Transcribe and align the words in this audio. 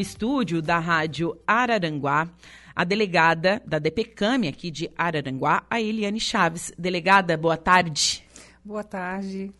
estúdio 0.00 0.60
da 0.62 0.78
Rádio 0.78 1.38
Araranguá 1.46 2.28
a 2.74 2.84
delegada 2.84 3.62
da 3.66 3.78
DPCAM 3.78 4.48
aqui 4.48 4.70
de 4.70 4.90
Araranguá, 4.96 5.64
a 5.68 5.80
Eliane 5.80 6.18
Chaves. 6.18 6.72
Delegada, 6.78 7.36
boa 7.36 7.56
tarde. 7.56 8.24
Boa 8.64 8.82
tarde. 8.82 9.52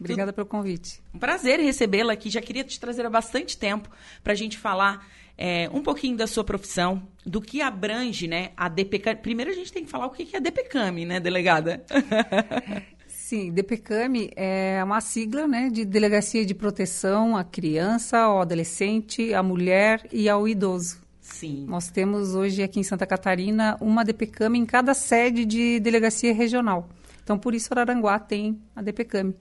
Obrigada 0.00 0.32
Tudo... 0.32 0.36
pelo 0.36 0.46
convite. 0.48 1.00
Um 1.14 1.18
prazer 1.18 1.60
recebê-la 1.60 2.12
aqui. 2.12 2.28
Já 2.28 2.40
queria 2.40 2.64
te 2.64 2.80
trazer 2.80 3.06
há 3.06 3.10
bastante 3.10 3.56
tempo 3.56 3.88
para 4.24 4.32
a 4.32 4.36
gente 4.36 4.58
falar 4.58 5.06
é, 5.38 5.70
um 5.72 5.82
pouquinho 5.82 6.16
da 6.16 6.26
sua 6.26 6.42
profissão, 6.42 7.06
do 7.24 7.40
que 7.40 7.60
abrange 7.60 8.26
né, 8.26 8.50
a 8.56 8.68
DPCAM. 8.68 9.16
Primeiro 9.16 9.50
a 9.50 9.54
gente 9.54 9.72
tem 9.72 9.84
que 9.84 9.90
falar 9.90 10.06
o 10.06 10.10
que 10.10 10.34
é 10.34 10.38
a 10.38 10.40
DPCAM, 10.40 11.04
né, 11.06 11.20
delegada? 11.20 11.84
Sim, 13.28 13.50
DPCAM 13.50 14.28
é 14.36 14.80
uma 14.84 15.00
sigla 15.00 15.48
né, 15.48 15.68
de 15.68 15.84
Delegacia 15.84 16.46
de 16.46 16.54
Proteção 16.54 17.36
à 17.36 17.42
Criança, 17.42 18.18
ao 18.18 18.40
Adolescente, 18.40 19.34
à 19.34 19.42
Mulher 19.42 20.06
e 20.12 20.28
ao 20.28 20.46
Idoso. 20.46 21.00
Sim. 21.20 21.66
Nós 21.66 21.90
temos 21.90 22.36
hoje 22.36 22.62
aqui 22.62 22.78
em 22.78 22.84
Santa 22.84 23.04
Catarina 23.04 23.76
uma 23.80 24.04
DPCAM 24.04 24.54
em 24.54 24.64
cada 24.64 24.94
sede 24.94 25.44
de 25.44 25.80
delegacia 25.80 26.32
regional. 26.32 26.88
Então, 27.24 27.36
por 27.36 27.52
isso, 27.52 27.66
Araranguá 27.72 28.20
tem 28.20 28.60
a 28.76 28.80
DPCAM 28.80 29.34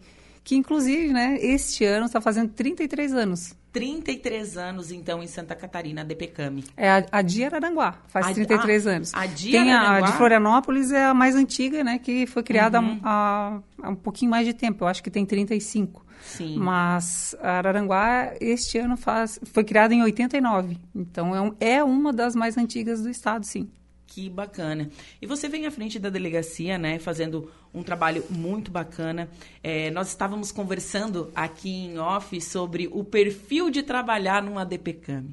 que 0.46 0.56
inclusive, 0.56 1.12
né, 1.12 1.40
este 1.42 1.84
ano 1.84 2.06
está 2.06 2.22
fazendo 2.22 2.52
33 2.52 3.14
anos. 3.14 3.56
33 3.74 4.58
anos, 4.58 4.92
então, 4.92 5.22
em 5.22 5.28
Santa 5.28 5.56
Catarina, 5.56 6.02
a 6.02 6.04
DPCAM. 6.04 6.60
É 6.78 6.90
a, 6.90 7.06
a 7.12 7.22
Dia 7.24 7.48
Araranguá, 7.48 7.98
faz 8.08 8.28
a, 8.28 8.34
33 8.34 8.88
a, 8.88 8.92
anos. 8.92 9.14
A 9.16 9.26
Dia 9.26 9.60
Tem 9.60 9.74
Araranguá? 9.74 10.08
a, 10.08 10.12
de 10.12 10.18
Florianópolis, 10.18 10.92
é 10.92 11.06
a 11.06 11.16
mais 11.16 11.36
antiga, 11.36 11.84
né, 11.84 11.98
que 11.98 12.28
foi 12.28 12.44
criada 12.44 12.80
uhum. 12.80 13.00
há, 13.04 13.60
há, 13.82 13.90
um 13.90 13.96
pouquinho 13.96 14.30
mais 14.30 14.46
de 14.46 14.54
tempo, 14.54 14.84
eu 14.84 14.88
acho 14.88 15.02
que 15.02 15.10
tem 15.10 15.26
35. 15.26 16.06
Sim. 16.22 16.58
Mas 16.60 17.36
a 17.42 17.58
Araranguá, 17.58 18.36
este 18.40 18.78
ano, 18.78 18.96
faz, 18.96 19.40
foi 19.46 19.64
criada 19.64 19.96
em 19.96 20.04
89. 20.04 20.78
Então, 20.94 21.36
é, 21.36 21.42
um, 21.42 21.56
é 21.60 21.84
uma 21.84 22.14
das 22.14 22.36
mais 22.36 22.56
antigas 22.56 23.02
do 23.02 23.10
estado, 23.10 23.44
sim. 23.46 23.68
Que 24.08 24.30
bacana. 24.30 24.90
E 25.22 25.26
você 25.26 25.50
vem 25.50 25.66
à 25.66 25.72
frente 25.72 25.98
da 26.00 26.10
delegacia, 26.10 26.78
né, 26.78 27.00
fazendo 27.00 27.52
um 27.74 27.84
trabalho 27.84 28.24
muito 28.30 28.72
bacana. 28.72 29.30
É, 29.64 29.90
nós 29.92 30.10
estávamos 30.10 30.52
conversando 30.52 31.32
aqui 31.36 31.70
em 31.70 31.98
off 31.98 32.40
sobre 32.40 32.88
o 32.92 33.04
perfil 33.04 33.70
de 33.70 33.84
trabalhar 33.84 34.44
numa 34.44 34.64
DPCAM. 34.64 35.26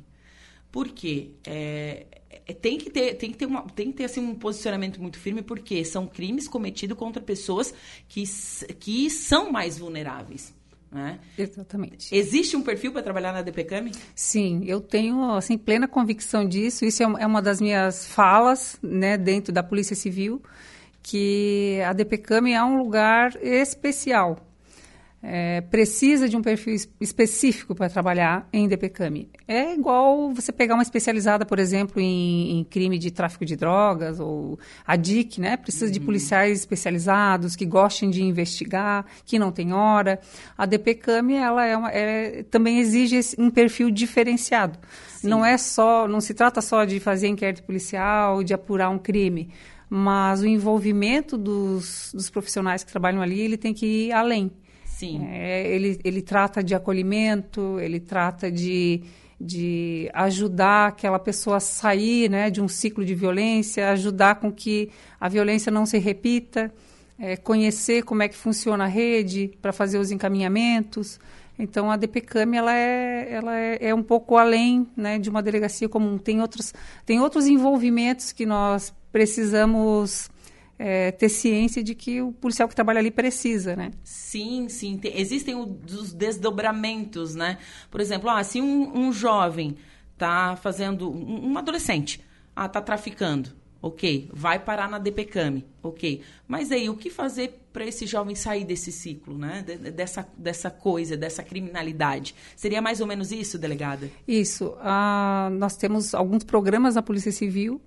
Por 0.70 0.88
quê? 0.88 1.32
É, 1.47 2.06
é, 2.47 2.52
tem 2.52 2.78
que 2.78 2.91
ter, 2.91 3.14
tem 3.14 3.30
que 3.30 3.36
ter, 3.36 3.47
uma, 3.47 3.62
tem 3.62 3.91
que 3.91 3.98
ter 3.98 4.05
assim, 4.05 4.20
um 4.20 4.34
posicionamento 4.34 5.00
muito 5.00 5.19
firme, 5.19 5.42
porque 5.42 5.84
são 5.84 6.06
crimes 6.06 6.48
cometidos 6.48 6.97
contra 6.97 7.22
pessoas 7.22 7.75
que, 8.08 8.25
que 8.80 9.10
são 9.10 9.52
mais 9.52 9.78
vulneráveis. 9.78 10.54
Né? 10.92 11.18
Exatamente. 11.38 12.14
Existe 12.14 12.54
um 12.54 12.62
perfil 12.62 12.92
para 12.92 13.02
trabalhar 13.02 13.32
na 13.32 13.40
DPCAM? 13.40 13.90
Sim, 14.14 14.62
eu 14.66 14.78
tenho 14.78 15.32
assim, 15.32 15.56
plena 15.56 15.88
convicção 15.88 16.46
disso. 16.46 16.84
Isso 16.84 17.02
é, 17.02 17.06
é 17.06 17.26
uma 17.26 17.40
das 17.40 17.62
minhas 17.62 18.06
falas 18.06 18.78
né, 18.82 19.16
dentro 19.16 19.52
da 19.54 19.62
Polícia 19.62 19.96
Civil, 19.96 20.42
que 21.02 21.80
a 21.86 21.94
DPCAM 21.94 22.52
é 22.52 22.62
um 22.62 22.76
lugar 22.76 23.34
especial 23.42 24.52
é, 25.23 25.61
precisa 25.61 26.28
de 26.28 26.37
um 26.37 26.42
perfil 26.42 26.75
específico 27.01 27.75
para 27.75 27.89
trabalhar 27.89 28.48
em 28.53 28.67
DPCAM. 28.67 29.27
É 29.47 29.73
igual 29.73 30.34
você 30.34 30.51
pegar 30.51 30.75
uma 30.75 30.83
especializada, 30.83 31.47
por 31.47 31.61
exemplo, 31.61 32.01
em, 32.01 32.59
em 32.59 32.65
crime 32.65 32.98
de 32.98 33.11
tráfico 33.12 33.45
de 33.45 33.55
drogas 33.55 34.19
ou 34.19 34.59
a 34.84 34.97
DIC, 34.97 35.39
né? 35.41 35.56
Precisa 35.56 35.87
uhum. 35.87 35.93
de 35.93 36.00
policiais 36.00 36.59
especializados 36.59 37.55
que 37.55 37.65
gostem 37.65 38.11
de 38.11 38.23
investigar, 38.23 39.06
que 39.25 39.39
não 39.39 39.53
tem 39.53 39.73
hora. 39.73 40.19
A 40.59 40.67
DPCAM, 40.67 41.33
ela 41.33 41.65
é, 41.65 41.77
uma, 41.77 41.91
é 41.91 42.43
também 42.50 42.81
exige 42.81 43.20
um 43.39 43.48
perfil 43.48 43.91
diferenciado. 43.91 44.77
Sim. 45.09 45.28
Não 45.28 45.45
é 45.45 45.56
só, 45.56 46.09
não 46.09 46.20
se 46.20 46.34
trata 46.34 46.61
só 46.61 46.84
de 46.84 46.98
fazer 46.98 47.28
inquérito 47.28 47.62
policial, 47.62 48.43
de 48.43 48.53
apurar 48.53 48.91
um 48.91 48.98
crime 48.98 49.50
mas 49.95 50.41
o 50.41 50.47
envolvimento 50.47 51.37
dos, 51.37 52.12
dos 52.15 52.31
profissionais 52.31 52.82
que 52.82 52.91
trabalham 52.91 53.21
ali, 53.21 53.38
ele 53.38 53.59
tem 53.59 53.75
que 53.75 54.06
ir 54.06 54.12
além. 54.12 54.50
Sim. 55.02 55.26
É, 55.32 55.66
ele, 55.66 55.98
ele 56.04 56.22
trata 56.22 56.62
de 56.62 56.76
acolhimento, 56.76 57.80
ele 57.80 57.98
trata 57.98 58.52
de, 58.52 59.02
de 59.40 60.08
ajudar 60.14 60.90
aquela 60.90 61.18
pessoa 61.18 61.56
a 61.56 61.60
sair 61.60 62.30
né, 62.30 62.50
de 62.50 62.60
um 62.60 62.68
ciclo 62.68 63.04
de 63.04 63.12
violência, 63.12 63.90
ajudar 63.90 64.36
com 64.36 64.52
que 64.52 64.90
a 65.20 65.28
violência 65.28 65.72
não 65.72 65.84
se 65.84 65.98
repita, 65.98 66.72
é, 67.18 67.36
conhecer 67.36 68.04
como 68.04 68.22
é 68.22 68.28
que 68.28 68.36
funciona 68.36 68.84
a 68.84 68.86
rede 68.86 69.50
para 69.60 69.72
fazer 69.72 69.98
os 69.98 70.12
encaminhamentos. 70.12 71.19
Então, 71.58 71.90
a 71.90 71.96
DPCAM 71.96 72.54
ela 72.54 72.72
é, 72.72 73.26
ela 73.28 73.58
é, 73.58 73.78
é, 73.80 73.92
um 73.92 74.04
pouco 74.04 74.36
além 74.36 74.86
né, 74.96 75.19
de 75.19 75.28
uma 75.28 75.42
delegacia 75.42 75.88
comum. 75.88 76.16
Tem 76.16 76.40
outros, 76.40 76.72
tem 77.04 77.20
outros 77.20 77.48
envolvimentos 77.48 78.30
que 78.30 78.46
nós 78.46 78.94
precisamos 79.10 80.30
é, 80.84 81.12
ter 81.12 81.28
ciência 81.28 81.81
de 81.81 81.94
que 81.94 82.20
o 82.20 82.32
policial 82.32 82.69
que 82.69 82.75
trabalha 82.75 82.98
ali 82.98 83.12
precisa, 83.12 83.76
né? 83.76 83.93
Sim, 84.03 84.69
sim. 84.69 84.98
Tem, 84.98 85.16
existem 85.16 85.54
os 85.54 86.12
desdobramentos, 86.12 87.37
né? 87.37 87.59
Por 87.88 88.00
exemplo, 88.00 88.28
ah, 88.28 88.43
se 88.43 88.60
um, 88.60 88.98
um 88.98 89.12
jovem 89.12 89.76
está 90.12 90.56
fazendo... 90.56 91.09
Um, 91.09 91.53
um 91.53 91.59
adolescente 91.59 92.20
ah, 92.56 92.66
está 92.66 92.81
traficando, 92.81 93.50
ok, 93.81 94.28
vai 94.32 94.59
parar 94.59 94.91
na 94.91 94.98
DPCAM, 94.98 95.62
ok. 95.81 96.20
Mas 96.48 96.72
aí, 96.72 96.91
o 96.91 96.97
que 96.97 97.10
fazer 97.10 97.60
para 97.72 97.87
esse 97.87 98.04
jovem 98.04 98.34
sair 98.34 98.64
desse 98.64 98.91
ciclo, 98.91 99.38
né? 99.38 99.62
dessa, 99.62 100.28
dessa 100.37 100.69
coisa, 100.69 101.16
dessa 101.16 101.44
criminalidade? 101.44 102.34
Seria 102.56 102.82
mais 102.82 103.00
ou 103.00 103.06
menos 103.06 103.31
isso, 103.31 103.56
delegada? 103.56 104.10
Isso. 104.26 104.75
Ah, 104.81 105.49
nós 105.53 105.76
temos 105.76 106.12
alguns 106.12 106.43
programas 106.43 106.97
da 106.97 107.03
Polícia 107.03 107.31
Civil 107.31 107.81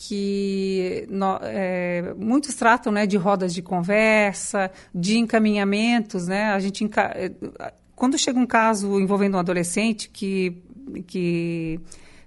que 0.00 1.08
no, 1.10 1.40
é, 1.42 2.14
muitos 2.16 2.54
tratam 2.54 2.92
né, 2.92 3.04
de 3.04 3.16
rodas 3.16 3.52
de 3.52 3.60
conversa, 3.60 4.70
de 4.94 5.18
encaminhamentos. 5.18 6.28
Né? 6.28 6.44
A 6.52 6.60
gente 6.60 6.84
enca... 6.84 7.10
É, 7.16 7.32
quando 7.96 8.16
chega 8.16 8.38
um 8.38 8.46
caso 8.46 9.00
envolvendo 9.00 9.34
um 9.34 9.40
adolescente 9.40 10.08
que, 10.08 10.56
que 11.04 11.80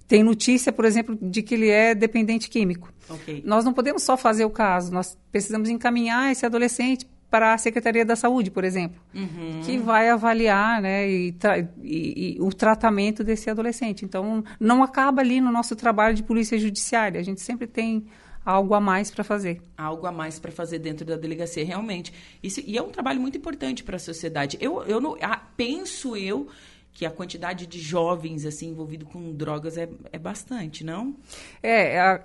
tem 0.05 0.21
notícia, 0.21 0.73
por 0.73 0.83
exemplo, 0.83 1.17
de 1.21 1.41
que 1.41 1.55
ele 1.55 1.69
é 1.69 1.95
dependente 1.95 2.49
químico. 2.49 2.91
Okay. 3.09 3.41
Nós 3.45 3.63
não 3.63 3.71
podemos 3.71 4.03
só 4.03 4.17
fazer 4.17 4.43
o 4.43 4.49
caso, 4.49 4.91
nós 4.91 5.17
precisamos 5.31 5.69
encaminhar 5.69 6.29
esse 6.29 6.45
adolescente 6.45 7.07
para 7.31 7.53
a 7.53 7.57
Secretaria 7.57 8.03
da 8.03 8.17
Saúde, 8.17 8.51
por 8.51 8.65
exemplo, 8.65 9.01
uhum. 9.15 9.61
que 9.63 9.77
vai 9.77 10.09
avaliar 10.09 10.81
né, 10.81 11.09
e, 11.09 11.33
e, 11.81 12.35
e, 12.35 12.41
o 12.41 12.49
tratamento 12.49 13.23
desse 13.23 13.49
adolescente. 13.49 14.03
Então, 14.03 14.43
não 14.59 14.83
acaba 14.83 15.21
ali 15.21 15.39
no 15.39 15.49
nosso 15.49 15.73
trabalho 15.73 16.13
de 16.13 16.23
polícia 16.23 16.59
judiciária. 16.59 17.21
A 17.21 17.23
gente 17.23 17.39
sempre 17.39 17.67
tem 17.67 18.05
algo 18.45 18.73
a 18.73 18.81
mais 18.81 19.09
para 19.09 19.23
fazer. 19.23 19.61
Algo 19.77 20.05
a 20.05 20.11
mais 20.11 20.39
para 20.39 20.51
fazer 20.51 20.79
dentro 20.79 21.05
da 21.05 21.15
delegacia, 21.15 21.63
realmente. 21.63 22.11
Isso, 22.43 22.61
e 22.65 22.77
é 22.77 22.81
um 22.81 22.89
trabalho 22.89 23.21
muito 23.21 23.37
importante 23.37 23.81
para 23.81 23.95
a 23.95 23.99
sociedade. 23.99 24.57
Eu, 24.59 24.83
eu 24.83 24.99
não, 24.99 25.15
ah, 25.21 25.41
penso 25.55 26.17
eu 26.17 26.49
que 26.91 27.05
a 27.05 27.09
quantidade 27.09 27.65
de 27.65 27.79
jovens 27.79 28.45
assim 28.45 28.71
envolvidos 28.71 29.07
com 29.07 29.31
drogas 29.31 29.77
é, 29.77 29.87
é 30.11 30.19
bastante, 30.19 30.83
não? 30.83 31.15
É, 31.63 31.97
a, 31.97 32.21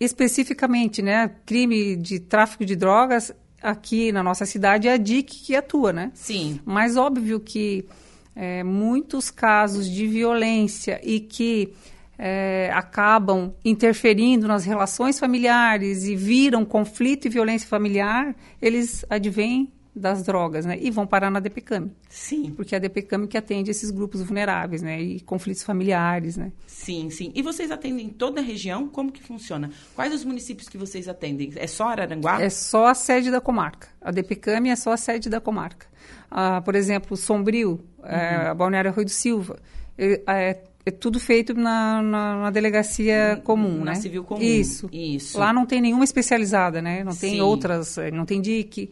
especificamente, 0.00 1.00
né, 1.00 1.30
crime 1.46 1.94
de 1.94 2.18
tráfico 2.18 2.64
de 2.64 2.74
drogas 2.74 3.32
aqui 3.62 4.12
na 4.12 4.22
nossa 4.22 4.44
cidade 4.44 4.88
é 4.88 4.94
a 4.94 4.96
DIC 4.96 5.44
que 5.44 5.56
atua, 5.56 5.92
né? 5.92 6.10
Sim. 6.14 6.60
Mas 6.64 6.96
óbvio 6.96 7.38
que 7.40 7.86
é, 8.34 8.62
muitos 8.62 9.30
casos 9.30 9.88
de 9.88 10.06
violência 10.06 11.00
e 11.02 11.20
que 11.20 11.72
é, 12.18 12.70
acabam 12.72 13.52
interferindo 13.64 14.46
nas 14.46 14.64
relações 14.64 15.18
familiares 15.18 16.04
e 16.04 16.14
viram 16.14 16.64
conflito 16.64 17.26
e 17.26 17.30
violência 17.30 17.68
familiar, 17.68 18.34
eles 18.60 19.04
advêm 19.08 19.72
das 19.94 20.22
drogas, 20.22 20.64
né? 20.64 20.78
E 20.80 20.90
vão 20.90 21.06
parar 21.06 21.30
na 21.30 21.38
DPCAM. 21.38 21.90
Sim. 22.08 22.50
Porque 22.50 22.74
é 22.74 22.78
a 22.78 22.80
DPCAM 22.80 23.26
que 23.26 23.36
atende 23.36 23.70
esses 23.70 23.90
grupos 23.90 24.22
vulneráveis, 24.22 24.80
né? 24.82 25.00
E 25.00 25.20
conflitos 25.20 25.62
familiares, 25.62 26.36
né? 26.36 26.52
Sim, 26.66 27.10
sim. 27.10 27.30
E 27.34 27.42
vocês 27.42 27.70
atendem 27.70 28.08
toda 28.08 28.40
a 28.40 28.42
região? 28.44 28.88
Como 28.88 29.12
que 29.12 29.22
funciona? 29.22 29.70
Quais 29.94 30.14
os 30.14 30.24
municípios 30.24 30.68
que 30.68 30.78
vocês 30.78 31.08
atendem? 31.08 31.52
É 31.56 31.66
só 31.66 31.88
Araranguá? 31.88 32.40
É 32.40 32.48
só 32.48 32.86
a 32.86 32.94
sede 32.94 33.30
da 33.30 33.40
comarca. 33.40 33.88
A 34.00 34.10
DPCAM 34.10 34.70
é 34.70 34.76
só 34.76 34.92
a 34.92 34.96
sede 34.96 35.28
da 35.28 35.40
comarca. 35.40 35.86
Ah, 36.30 36.62
por 36.62 36.74
exemplo, 36.74 37.16
Sombrio, 37.16 37.84
é, 38.02 38.14
uhum. 38.14 38.20
é, 38.20 38.46
a 38.48 38.54
Balneário 38.54 38.92
Rui 38.92 39.04
do 39.04 39.10
Silva, 39.10 39.58
é, 39.98 40.22
é 40.26 40.62
tudo 40.90 41.20
feito 41.20 41.54
na, 41.54 42.02
na, 42.02 42.36
na 42.36 42.50
delegacia 42.50 43.40
comum, 43.44 43.78
na 43.78 43.92
né? 43.92 43.94
civil 43.94 44.24
comum. 44.24 44.42
Isso. 44.42 44.88
Isso. 44.92 45.38
Lá 45.38 45.52
não 45.52 45.64
tem 45.64 45.80
nenhuma 45.80 46.02
especializada, 46.02 46.82
né? 46.82 47.04
Não 47.04 47.14
tem 47.14 47.34
Sim. 47.34 47.40
outras, 47.40 47.96
eh, 47.98 48.10
não 48.10 48.24
tem 48.24 48.40
DIC. 48.40 48.90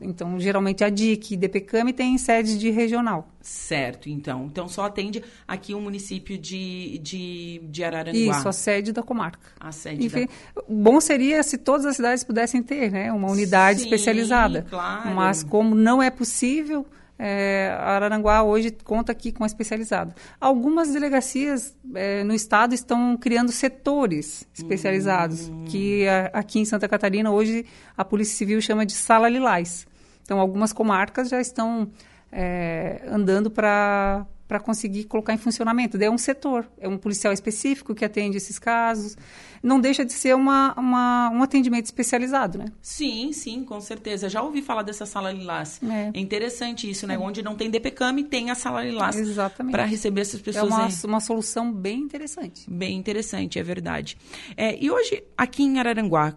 Então, 0.00 0.38
geralmente 0.38 0.84
a 0.84 0.90
DIC 0.90 1.32
e 1.32 1.36
DPCAM 1.36 1.92
tem 1.92 2.16
sede 2.18 2.58
de 2.58 2.70
regional. 2.70 3.28
Certo, 3.40 4.08
então. 4.08 4.44
Então, 4.44 4.68
só 4.68 4.84
atende 4.84 5.22
aqui 5.48 5.74
o 5.74 5.80
município 5.80 6.36
de, 6.36 6.98
de, 6.98 7.60
de 7.64 7.82
Araranguá. 7.82 8.18
Isso, 8.18 8.48
a 8.48 8.52
sede 8.52 8.92
da 8.92 9.02
comarca. 9.02 9.50
A 9.58 9.72
sede 9.72 10.04
Enfim, 10.04 10.28
da... 10.54 10.62
bom 10.68 11.00
seria 11.00 11.42
se 11.42 11.56
todas 11.56 11.86
as 11.86 11.96
cidades 11.96 12.22
pudessem 12.22 12.62
ter, 12.62 12.92
né? 12.92 13.10
Uma 13.10 13.30
unidade 13.30 13.80
Sim, 13.80 13.84
especializada. 13.86 14.66
claro. 14.68 15.14
Mas 15.14 15.42
como 15.42 15.74
não 15.74 16.02
é 16.02 16.10
possível 16.10 16.86
é, 17.22 17.76
Araranguá 17.78 18.42
hoje 18.42 18.70
conta 18.70 19.12
aqui 19.12 19.30
com 19.30 19.44
a 19.44 19.46
especializada. 19.46 20.14
Algumas 20.40 20.90
delegacias 20.90 21.76
é, 21.94 22.24
no 22.24 22.32
estado 22.32 22.74
estão 22.74 23.14
criando 23.14 23.52
setores 23.52 24.48
especializados, 24.54 25.48
uhum. 25.48 25.66
que 25.66 26.08
a, 26.08 26.30
aqui 26.32 26.58
em 26.58 26.64
Santa 26.64 26.88
Catarina 26.88 27.30
hoje 27.30 27.66
a 27.94 28.02
Polícia 28.06 28.34
Civil 28.34 28.58
chama 28.62 28.86
de 28.86 28.94
sala 28.94 29.28
lilás. 29.28 29.86
Então, 30.22 30.40
algumas 30.40 30.72
comarcas 30.72 31.28
já 31.28 31.42
estão 31.42 31.90
é, 32.32 33.02
andando 33.06 33.50
para 33.50 34.24
para 34.50 34.58
conseguir 34.58 35.04
colocar 35.04 35.32
em 35.32 35.38
funcionamento. 35.38 35.96
Daí 35.96 36.08
é 36.08 36.10
um 36.10 36.18
setor, 36.18 36.68
é 36.76 36.88
um 36.88 36.98
policial 36.98 37.32
específico 37.32 37.94
que 37.94 38.04
atende 38.04 38.36
esses 38.36 38.58
casos. 38.58 39.16
Não 39.62 39.78
deixa 39.78 40.04
de 40.04 40.12
ser 40.12 40.34
uma, 40.34 40.74
uma 40.76 41.30
um 41.30 41.40
atendimento 41.40 41.84
especializado, 41.84 42.58
né? 42.58 42.64
Sim, 42.82 43.32
sim, 43.32 43.62
com 43.62 43.80
certeza. 43.80 44.28
Já 44.28 44.42
ouvi 44.42 44.60
falar 44.60 44.82
dessa 44.82 45.06
sala 45.06 45.30
Lilás. 45.30 45.80
É, 45.84 46.10
é 46.12 46.18
interessante 46.18 46.90
isso, 46.90 47.06
né? 47.06 47.14
É. 47.14 47.18
Onde 47.18 47.42
não 47.42 47.54
tem 47.54 47.70
DPCAM, 47.70 48.24
tem 48.24 48.50
a 48.50 48.56
sala 48.56 48.82
Lilás. 48.82 49.14
Exatamente. 49.14 49.70
Para 49.70 49.84
receber 49.84 50.22
essas 50.22 50.40
pessoas. 50.40 50.68
É 50.68 50.74
uma, 50.74 50.88
uma 51.04 51.20
solução 51.20 51.72
bem 51.72 52.00
interessante. 52.00 52.68
Bem 52.68 52.96
interessante, 52.96 53.56
é 53.56 53.62
verdade. 53.62 54.16
É, 54.56 54.76
e 54.82 54.90
hoje, 54.90 55.22
aqui 55.38 55.62
em 55.62 55.78
Araranguá, 55.78 56.36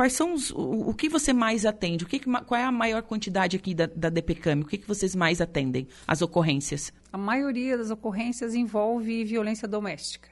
quais 0.00 0.14
são 0.14 0.32
os, 0.32 0.50
o, 0.50 0.88
o, 0.88 0.94
que 0.94 1.10
você 1.10 1.30
mais 1.30 1.66
atende? 1.66 2.04
O 2.04 2.06
que, 2.06 2.20
qual 2.20 2.58
é 2.58 2.64
a 2.64 2.72
maior 2.72 3.02
quantidade 3.02 3.54
aqui 3.54 3.74
da, 3.74 3.84
da 3.84 4.08
DPCAM? 4.08 4.60
O 4.62 4.64
que, 4.64 4.78
que 4.78 4.88
vocês 4.88 5.14
mais 5.14 5.42
atendem? 5.42 5.86
As 6.08 6.22
ocorrências? 6.22 6.90
A 7.12 7.18
maioria 7.18 7.76
das 7.76 7.90
ocorrências 7.90 8.54
envolve 8.54 9.22
violência 9.24 9.68
doméstica. 9.68 10.30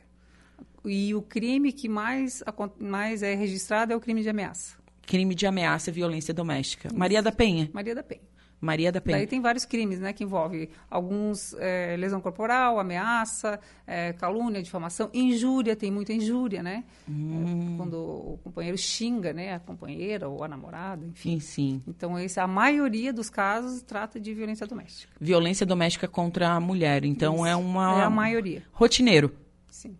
E 0.86 1.14
o 1.14 1.20
crime 1.20 1.70
que 1.70 1.86
mais, 1.86 2.42
mais 2.80 3.22
é 3.22 3.34
registrado 3.34 3.92
é 3.92 3.96
o 3.96 4.00
crime 4.00 4.22
de 4.22 4.30
ameaça. 4.30 4.78
Crime 5.02 5.34
de 5.34 5.46
ameaça 5.46 5.90
e 5.90 5.92
violência 5.92 6.32
doméstica. 6.32 6.88
Isso. 6.88 6.96
Maria 6.98 7.22
da 7.22 7.30
Penha? 7.30 7.68
Maria 7.70 7.94
da 7.94 8.02
Penha. 8.02 8.22
Maria 8.60 8.90
da 8.90 9.00
Penha. 9.00 9.18
Daí 9.18 9.26
tem 9.26 9.40
vários 9.40 9.64
crimes, 9.64 10.00
né, 10.00 10.12
que 10.12 10.24
envolve 10.24 10.68
alguns 10.90 11.54
é, 11.58 11.96
lesão 11.96 12.20
corporal, 12.20 12.78
ameaça, 12.78 13.60
é, 13.86 14.12
calúnia, 14.12 14.62
difamação, 14.62 15.10
injúria, 15.14 15.76
tem 15.76 15.90
muita 15.90 16.12
injúria, 16.12 16.62
né? 16.62 16.84
Hum. 17.08 17.74
É, 17.74 17.76
quando 17.76 17.94
o 17.94 18.40
companheiro 18.42 18.76
xinga, 18.76 19.32
né, 19.32 19.54
a 19.54 19.60
companheira 19.60 20.28
ou 20.28 20.42
a 20.42 20.48
namorada, 20.48 21.06
enfim. 21.06 21.38
Sim, 21.38 21.40
sim. 21.40 21.82
Então, 21.86 22.18
esse, 22.18 22.40
a 22.40 22.46
maioria 22.46 23.12
dos 23.12 23.30
casos 23.30 23.82
trata 23.82 24.18
de 24.18 24.34
violência 24.34 24.66
doméstica. 24.66 25.12
Violência 25.20 25.64
doméstica 25.64 26.08
contra 26.08 26.50
a 26.50 26.60
mulher, 26.60 27.04
então 27.04 27.36
Isso. 27.36 27.46
é 27.46 27.56
uma... 27.56 28.00
É 28.00 28.04
a 28.04 28.10
maioria. 28.10 28.62
Rotineiro. 28.72 29.32
Sim. 29.68 29.96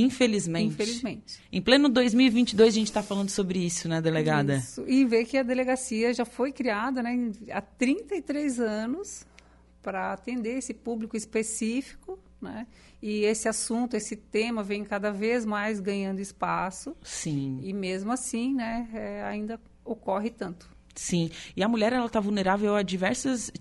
Infelizmente. 0.00 0.74
Infelizmente. 0.74 1.40
Em 1.52 1.60
pleno 1.60 1.88
2022 1.88 2.68
a 2.74 2.78
gente 2.78 2.86
está 2.88 3.02
falando 3.02 3.30
sobre 3.30 3.58
isso, 3.58 3.88
né, 3.88 4.00
delegada? 4.00 4.56
Isso. 4.56 4.84
E 4.86 5.04
ver 5.04 5.24
que 5.24 5.38
a 5.38 5.42
delegacia 5.42 6.12
já 6.12 6.24
foi 6.24 6.52
criada 6.52 7.02
né, 7.02 7.32
há 7.50 7.60
33 7.60 8.60
anos 8.60 9.24
para 9.82 10.12
atender 10.12 10.58
esse 10.58 10.74
público 10.74 11.16
específico, 11.16 12.18
né? 12.40 12.66
E 13.00 13.24
esse 13.24 13.48
assunto, 13.48 13.94
esse 13.94 14.16
tema 14.16 14.62
vem 14.62 14.84
cada 14.84 15.12
vez 15.12 15.44
mais 15.44 15.78
ganhando 15.78 16.20
espaço. 16.20 16.96
Sim. 17.02 17.60
E 17.62 17.72
mesmo 17.72 18.10
assim, 18.10 18.54
né, 18.54 18.88
é, 18.92 19.22
ainda 19.22 19.60
ocorre 19.84 20.30
tanto. 20.30 20.75
Sim, 20.96 21.30
e 21.54 21.62
a 21.62 21.68
mulher 21.68 21.92
ela 21.92 22.06
está 22.06 22.18
vulnerável 22.18 22.74
a 22.74 22.82
diversas, 22.82 23.52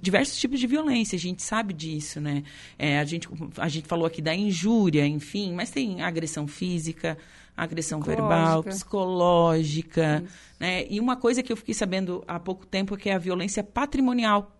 diversos 0.00 0.38
tipos 0.38 0.60
de 0.60 0.66
violência, 0.66 1.16
a 1.16 1.18
gente 1.18 1.42
sabe 1.42 1.74
disso, 1.74 2.20
né? 2.20 2.44
É, 2.78 3.00
a, 3.00 3.04
gente, 3.04 3.28
a 3.58 3.68
gente 3.68 3.88
falou 3.88 4.06
aqui 4.06 4.22
da 4.22 4.32
injúria, 4.32 5.04
enfim, 5.04 5.52
mas 5.52 5.70
tem 5.70 6.02
agressão 6.02 6.46
física, 6.46 7.18
agressão 7.56 8.00
verbal, 8.00 8.62
psicológica, 8.62 10.24
né? 10.58 10.86
E 10.88 11.00
uma 11.00 11.16
coisa 11.16 11.42
que 11.42 11.52
eu 11.52 11.56
fiquei 11.56 11.74
sabendo 11.74 12.22
há 12.28 12.38
pouco 12.38 12.64
tempo 12.64 12.94
é 12.94 12.96
que 12.96 13.10
é 13.10 13.14
a 13.14 13.18
violência 13.18 13.64
patrimonial. 13.64 14.52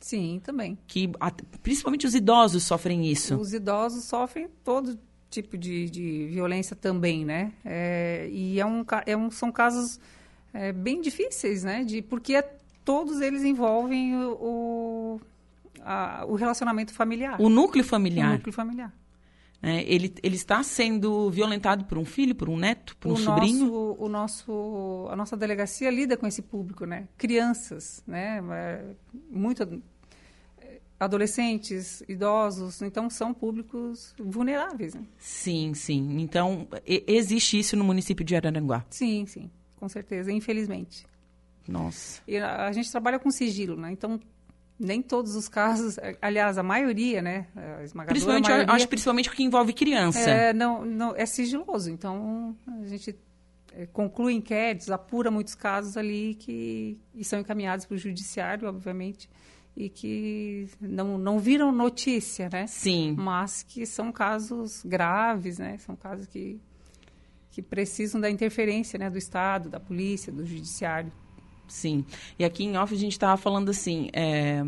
Sim, 0.00 0.40
também. 0.44 0.78
Que 0.86 1.10
principalmente 1.62 2.06
os 2.06 2.14
idosos 2.14 2.64
sofrem 2.64 3.06
isso. 3.06 3.34
Os 3.36 3.54
idosos 3.54 4.04
sofrem 4.04 4.48
todo 4.62 4.98
tipo 5.30 5.56
de, 5.56 5.88
de 5.90 6.28
violência 6.30 6.76
também, 6.76 7.24
né? 7.24 7.52
É, 7.64 8.28
e 8.30 8.60
é 8.60 8.66
um, 8.66 8.84
é 9.06 9.16
um, 9.16 9.30
são 9.30 9.50
casos 9.50 9.98
é, 10.52 10.72
bem 10.72 11.00
difíceis, 11.00 11.64
né? 11.64 11.84
De, 11.84 12.02
porque 12.02 12.34
é, 12.34 12.42
todos 12.84 13.20
eles 13.20 13.44
envolvem 13.44 14.16
o, 14.16 14.32
o, 14.40 15.20
a, 15.82 16.24
o, 16.26 16.34
relacionamento 16.34 16.92
familiar. 16.92 17.40
O 17.40 17.48
núcleo 17.48 17.84
familiar. 17.84 18.30
O 18.30 18.32
núcleo 18.34 18.52
familiar. 18.52 18.92
É, 19.60 19.82
ele, 19.92 20.14
ele 20.22 20.36
está 20.36 20.62
sendo 20.62 21.30
violentado 21.30 21.84
por 21.84 21.98
um 21.98 22.04
filho, 22.04 22.34
por 22.34 22.48
um 22.48 22.56
neto, 22.56 22.96
por 22.96 23.10
o 23.10 23.12
um 23.14 23.16
sobrinho? 23.16 23.66
Nosso, 23.66 23.96
o 23.98 24.08
nosso, 24.08 25.08
a 25.10 25.16
nossa 25.16 25.36
delegacia 25.36 25.90
lida 25.90 26.16
com 26.16 26.26
esse 26.26 26.42
público, 26.42 26.84
né? 26.84 27.08
Crianças, 27.16 28.02
né? 28.06 28.40
É, 28.52 28.84
muito 29.30 29.82
adolescentes, 31.00 32.02
idosos, 32.08 32.82
então 32.82 33.08
são 33.08 33.32
públicos 33.32 34.14
vulneráveis. 34.18 34.94
Né? 34.94 35.02
Sim, 35.16 35.72
sim. 35.74 36.20
Então, 36.20 36.66
existe 36.84 37.58
isso 37.58 37.76
no 37.76 37.84
município 37.84 38.24
de 38.24 38.34
Araranguá? 38.34 38.84
Sim, 38.90 39.24
sim 39.26 39.48
com 39.78 39.88
certeza, 39.88 40.32
infelizmente. 40.32 41.06
Nossa. 41.66 42.22
E 42.26 42.38
a, 42.38 42.72
gente 42.72 42.90
trabalha 42.90 43.18
com 43.18 43.30
sigilo, 43.30 43.76
né? 43.76 43.92
Então, 43.92 44.18
nem 44.78 45.02
todos 45.02 45.36
os 45.36 45.48
casos, 45.48 45.96
aliás, 46.20 46.56
a 46.56 46.62
maioria, 46.62 47.20
né? 47.20 47.46
A 47.54 48.04
principalmente, 48.06 48.48
maioria, 48.48 48.72
acho 48.72 48.88
principalmente 48.88 49.28
o 49.28 49.32
que 49.32 49.42
envolve 49.42 49.72
criança. 49.72 50.30
É, 50.30 50.52
não, 50.52 50.84
não, 50.84 51.14
é 51.14 51.26
sigiloso. 51.26 51.90
Então, 51.90 52.56
a 52.82 52.86
gente 52.86 53.14
é, 53.74 53.86
conclui 53.86 54.32
inquéritos, 54.32 54.90
apura 54.90 55.30
muitos 55.30 55.54
casos 55.54 55.96
ali 55.96 56.34
que 56.34 56.98
são 57.22 57.38
encaminhados 57.38 57.84
para 57.84 57.94
o 57.94 57.98
judiciário, 57.98 58.66
obviamente, 58.66 59.28
e 59.76 59.90
que 59.90 60.68
não, 60.80 61.18
não 61.18 61.38
viram 61.38 61.70
notícia, 61.70 62.48
né? 62.50 62.66
Sim. 62.66 63.14
Mas 63.16 63.62
que 63.62 63.84
são 63.84 64.10
casos 64.10 64.82
graves, 64.84 65.58
né? 65.58 65.76
São 65.78 65.94
casos 65.94 66.26
que 66.26 66.58
que 67.58 67.62
precisam 67.62 68.20
da 68.20 68.30
interferência 68.30 68.96
né, 68.96 69.10
do 69.10 69.18
Estado, 69.18 69.68
da 69.68 69.80
polícia, 69.80 70.32
do 70.32 70.46
judiciário. 70.46 71.10
Sim. 71.66 72.04
E 72.38 72.44
aqui 72.44 72.62
em 72.62 72.76
off 72.76 72.94
a 72.94 72.96
gente 72.96 73.12
estava 73.12 73.36
falando 73.36 73.68
assim, 73.68 74.08
é, 74.12 74.64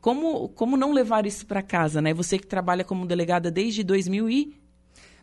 como, 0.00 0.48
como 0.50 0.76
não 0.76 0.92
levar 0.92 1.26
isso 1.26 1.44
para 1.44 1.60
casa, 1.60 2.00
né? 2.00 2.14
Você 2.14 2.38
que 2.38 2.46
trabalha 2.46 2.84
como 2.84 3.04
delegada 3.04 3.50
desde 3.50 3.82
2000 3.82 4.30
e... 4.30 4.56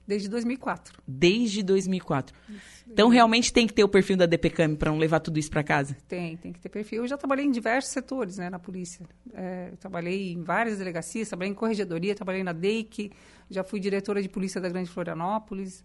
Desde 0.06 0.27
2004. 0.27 1.01
Desde 1.07 1.63
2004. 1.63 2.36
Isso. 2.50 2.62
Então, 2.92 3.07
realmente 3.07 3.54
tem 3.54 3.66
que 3.66 3.74
ter 3.74 3.86
o 3.86 3.88
perfil 3.88 4.18
da 4.18 4.25
DPCAM 4.25 4.75
para 4.75 4.92
não 4.92 4.98
levar 4.98 5.21
tudo 5.21 5.39
isso 5.39 5.50
para 5.50 5.63
casa? 5.63 5.95
Tem, 6.10 6.36
tem 6.36 6.51
que 6.51 6.60
ter 6.60 6.68
perfil. 6.68 7.04
Eu 7.04 7.07
já 7.07 7.18
trabalhei 7.18 7.45
em 7.45 7.51
diversos 7.51 7.92
setores 7.92 8.38
né, 8.38 8.50
na 8.50 8.60
polícia. 8.60 9.06
É, 9.33 9.71
trabalhei 9.80 10.33
em 10.33 10.44
várias 10.44 10.78
delegacias, 10.78 11.30
trabalhei 11.30 11.54
em 11.54 11.56
corregedoria, 11.56 12.13
trabalhei 12.13 12.44
na 12.44 12.51
DEIC, 12.51 13.13
já 13.50 13.63
fui 13.63 13.80
diretora 13.80 14.21
de 14.21 14.28
polícia 14.28 14.60
da 14.60 14.68
Grande 14.68 14.89
Florianópolis. 14.89 15.81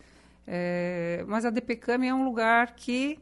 É, 0.52 1.24
mas 1.28 1.44
a 1.44 1.50
DPCAM 1.50 2.04
é 2.04 2.12
um 2.12 2.24
lugar 2.24 2.74
que 2.74 3.20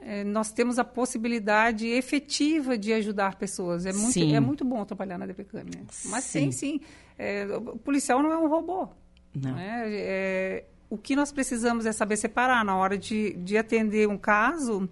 é, 0.00 0.24
nós 0.24 0.50
temos 0.50 0.76
a 0.76 0.82
possibilidade 0.84 1.86
efetiva 1.86 2.76
de 2.76 2.92
ajudar 2.94 3.36
pessoas. 3.36 3.86
É 3.86 3.92
muito, 3.92 4.18
é 4.18 4.40
muito 4.40 4.64
bom 4.64 4.84
trabalhar 4.84 5.18
na 5.18 5.26
DPCAM. 5.26 5.62
Né? 5.62 5.86
Mas 6.06 6.24
sim, 6.24 6.50
sim. 6.50 6.80
É, 7.16 7.46
o 7.46 7.78
policial 7.78 8.20
não 8.20 8.32
é 8.32 8.36
um 8.36 8.48
robô. 8.48 8.88
Não. 9.32 9.54
Né? 9.54 9.84
É, 9.86 10.64
o 10.90 10.98
que 10.98 11.14
nós 11.14 11.30
precisamos 11.30 11.86
é 11.86 11.92
saber 11.92 12.16
separar 12.16 12.64
na 12.64 12.76
hora 12.76 12.98
de, 12.98 13.34
de 13.34 13.56
atender 13.56 14.08
um 14.08 14.18
caso. 14.18 14.88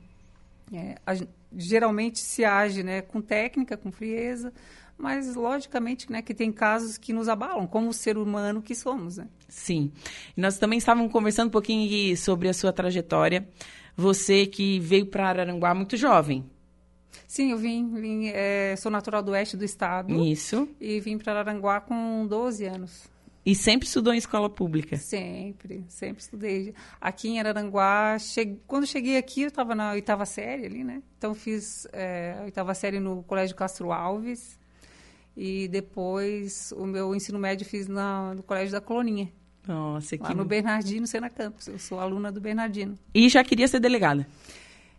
É, 0.73 0.95
a, 1.05 1.15
geralmente 1.53 2.21
se 2.21 2.45
age 2.45 2.85
né, 2.85 3.03
com 3.03 3.21
técnica, 3.21 3.77
com 3.77 3.91
frieza, 3.91 4.53
mas 4.99 5.35
logicamente 5.35 6.11
né, 6.11 6.23
que 6.23 6.35
tem 6.35 6.51
casos 6.51 6.97
que 6.97 7.13
nos 7.13 7.29
abalam, 7.29 7.67
como 7.67 7.89
o 7.89 7.93
ser 7.93 8.17
humano 8.17 8.63
que 8.63 8.75
somos. 8.75 9.19
Né? 9.19 9.29
Sim. 9.49 9.93
Nós 10.37 10.59
também 10.59 10.79
estávamos 10.79 11.13
conversando 11.13 11.49
um 11.49 11.53
pouquinho 11.53 12.17
sobre 12.17 12.49
a 12.49 12.55
sua 12.55 12.73
trajetória. 12.73 13.49
Você 13.97 14.47
que 14.47 14.79
veio 14.81 15.07
para 15.07 15.29
Araranguá 15.29 15.75
muito 15.75 15.97
jovem. 15.97 16.45
Sim, 17.27 17.51
eu 17.51 17.59
vim, 17.59 17.95
vim 17.95 18.29
é, 18.29 18.75
sou 18.77 18.91
natural 18.91 19.23
do 19.23 19.33
oeste 19.33 19.57
do 19.57 19.65
estado. 19.65 20.15
Isso. 20.25 20.69
E 20.81 21.01
vim 21.01 21.19
para 21.19 21.33
Araranguá 21.33 21.81
com 21.81 22.27
12 22.27 22.65
anos. 22.65 23.09
E 23.45 23.55
sempre 23.55 23.87
estudou 23.87 24.13
em 24.13 24.17
escola 24.17 24.51
pública? 24.51 24.97
Sempre, 24.97 25.85
sempre 25.89 26.21
estudei. 26.21 26.75
Aqui 27.01 27.29
em 27.29 27.39
Araranguá, 27.39 28.19
cheguei, 28.19 28.61
quando 28.67 28.87
cheguei 28.89 29.17
aqui, 29.17 29.43
eu 29.43 29.49
estava 29.49 29.73
na 29.73 29.93
oitava 29.93 30.27
série 30.27 30.67
ali, 30.67 30.83
né? 30.83 31.01
Então, 31.17 31.33
fiz 31.33 31.87
é, 31.93 32.37
a 32.41 32.43
oitava 32.43 32.75
série 32.75 32.99
no 32.99 33.23
Colégio 33.23 33.55
Castro 33.55 33.93
Alves. 33.93 34.59
E 35.37 35.69
depois 35.69 36.73
o 36.77 36.87
meu 36.87 37.15
ensino 37.15 37.39
médio 37.39 37.67
fiz 37.67 37.87
na, 37.87 38.35
no 38.35 38.43
Colégio 38.43 38.73
da 38.73 38.81
Coloninha. 38.81 39.31
Nossa, 39.67 40.17
que... 40.17 40.23
Lá 40.23 40.33
no 40.33 40.45
Bernardino, 40.45 41.07
Sena 41.07 41.29
Campos. 41.29 41.67
Eu 41.67 41.79
sou 41.79 42.01
aluna 42.01 42.33
do 42.33 42.41
Bernardino. 42.41 42.99
E 43.13 43.29
já 43.29 43.45
queria 43.45 43.69
ser 43.69 43.81
delegada? 43.81 44.27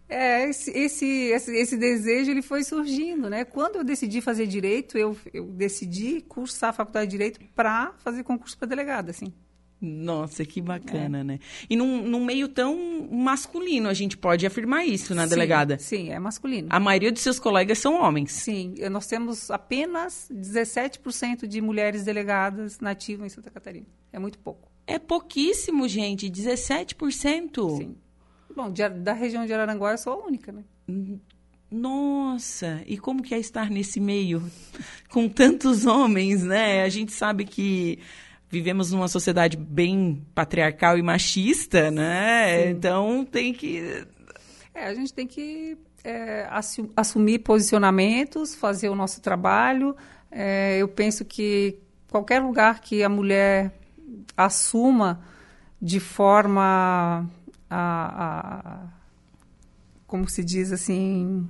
É, 0.09 0.47
esse, 0.49 0.71
esse, 0.71 1.05
esse, 1.05 1.55
esse, 1.55 1.77
desejo 1.77 2.31
ele 2.31 2.41
foi 2.41 2.63
surgindo, 2.63 3.29
né? 3.29 3.43
Quando 3.43 3.77
eu 3.77 3.83
decidi 3.83 4.21
fazer 4.21 4.47
direito, 4.47 4.97
eu, 4.97 5.17
eu 5.33 5.45
decidi 5.45 6.21
cursar 6.21 6.69
a 6.69 6.73
faculdade 6.73 7.07
de 7.07 7.11
direito 7.11 7.39
para 7.53 7.93
fazer 7.97 8.23
concurso 8.23 8.57
para 8.57 8.69
delegada, 8.69 9.11
assim. 9.11 9.33
Nossa, 9.79 10.43
que 10.43 10.59
bacana, 10.59 11.19
é. 11.19 11.23
né? 11.23 11.39
E 11.69 11.75
num, 11.75 12.01
num, 12.01 12.25
meio 12.25 12.47
tão 12.47 13.07
masculino, 13.11 13.87
a 13.87 13.93
gente 13.93 14.17
pode 14.17 14.45
afirmar 14.45 14.85
isso, 14.85 15.13
né, 15.13 15.23
sim, 15.23 15.29
delegada? 15.29 15.77
Sim, 15.77 16.09
é 16.09 16.19
masculino. 16.19 16.67
A 16.71 16.79
maioria 16.79 17.11
dos 17.11 17.21
seus 17.21 17.39
colegas 17.39 17.77
são 17.77 18.01
homens. 18.01 18.31
Sim, 18.31 18.73
nós 18.89 19.05
temos 19.05 19.51
apenas 19.51 20.27
17% 20.33 21.45
de 21.45 21.61
mulheres 21.61 22.03
delegadas 22.03 22.79
nativas 22.79 23.27
em 23.27 23.35
Santa 23.35 23.51
Catarina. 23.51 23.85
É 24.11 24.17
muito 24.17 24.39
pouco. 24.39 24.67
É 24.87 24.97
pouquíssimo, 24.97 25.87
gente, 25.87 26.27
17%. 26.27 27.77
Sim. 27.77 27.95
Bom, 28.55 28.71
de, 28.71 28.89
da 28.89 29.13
região 29.13 29.45
de 29.45 29.53
Araranguá 29.53 29.91
eu 29.91 29.97
sou 29.99 30.13
a 30.13 30.25
única, 30.25 30.51
né? 30.51 30.63
Nossa, 31.69 32.81
e 32.87 32.97
como 32.97 33.21
que 33.21 33.35
é 33.35 33.39
estar 33.39 33.69
nesse 33.69 33.99
meio 33.99 34.41
com 35.09 35.27
tantos 35.27 35.85
homens, 35.85 36.43
né? 36.43 36.81
A 36.81 36.89
gente 36.89 37.11
sabe 37.11 37.45
que 37.45 37.99
vivemos 38.49 38.91
numa 38.91 39.07
sociedade 39.07 39.57
bem 39.57 40.25
patriarcal 40.33 40.97
e 40.97 41.01
machista, 41.01 41.91
né? 41.91 42.63
Sim. 42.63 42.69
Então 42.69 43.25
tem 43.25 43.53
que. 43.53 44.05
É, 44.73 44.85
a 44.87 44.93
gente 44.93 45.13
tem 45.13 45.27
que 45.27 45.77
é, 46.03 46.47
assumir 46.95 47.39
posicionamentos, 47.39 48.55
fazer 48.55 48.89
o 48.89 48.95
nosso 48.95 49.21
trabalho. 49.21 49.95
É, 50.31 50.77
eu 50.77 50.87
penso 50.87 51.25
que 51.25 51.79
qualquer 52.09 52.41
lugar 52.41 52.79
que 52.79 53.03
a 53.03 53.09
mulher 53.09 53.73
assuma 54.35 55.21
de 55.81 55.99
forma 55.99 57.29
a, 57.69 57.77
a 57.79 58.87
como 60.05 60.29
se 60.29 60.43
diz 60.43 60.71
assim 60.71 61.47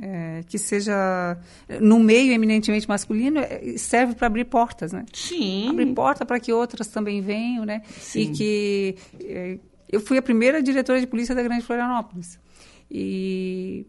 é, 0.00 0.42
que 0.46 0.58
seja 0.58 1.38
no 1.80 1.98
meio 1.98 2.32
eminentemente 2.32 2.88
masculino 2.88 3.40
é, 3.40 3.76
serve 3.76 4.14
para 4.14 4.26
abrir 4.26 4.44
portas, 4.46 4.92
né? 4.92 5.04
Sim. 5.12 5.68
Abrir 5.68 5.86
porta 5.94 6.24
para 6.24 6.40
que 6.40 6.52
outras 6.52 6.88
também 6.88 7.20
venham, 7.20 7.64
né? 7.64 7.82
Sim. 7.98 8.20
E 8.20 8.28
que 8.32 8.96
é, 9.20 9.58
eu 9.90 10.00
fui 10.00 10.18
a 10.18 10.22
primeira 10.22 10.62
diretora 10.62 11.00
de 11.00 11.06
polícia 11.06 11.34
da 11.34 11.42
Grande 11.42 11.64
Florianópolis 11.64 12.38
e 12.90 13.86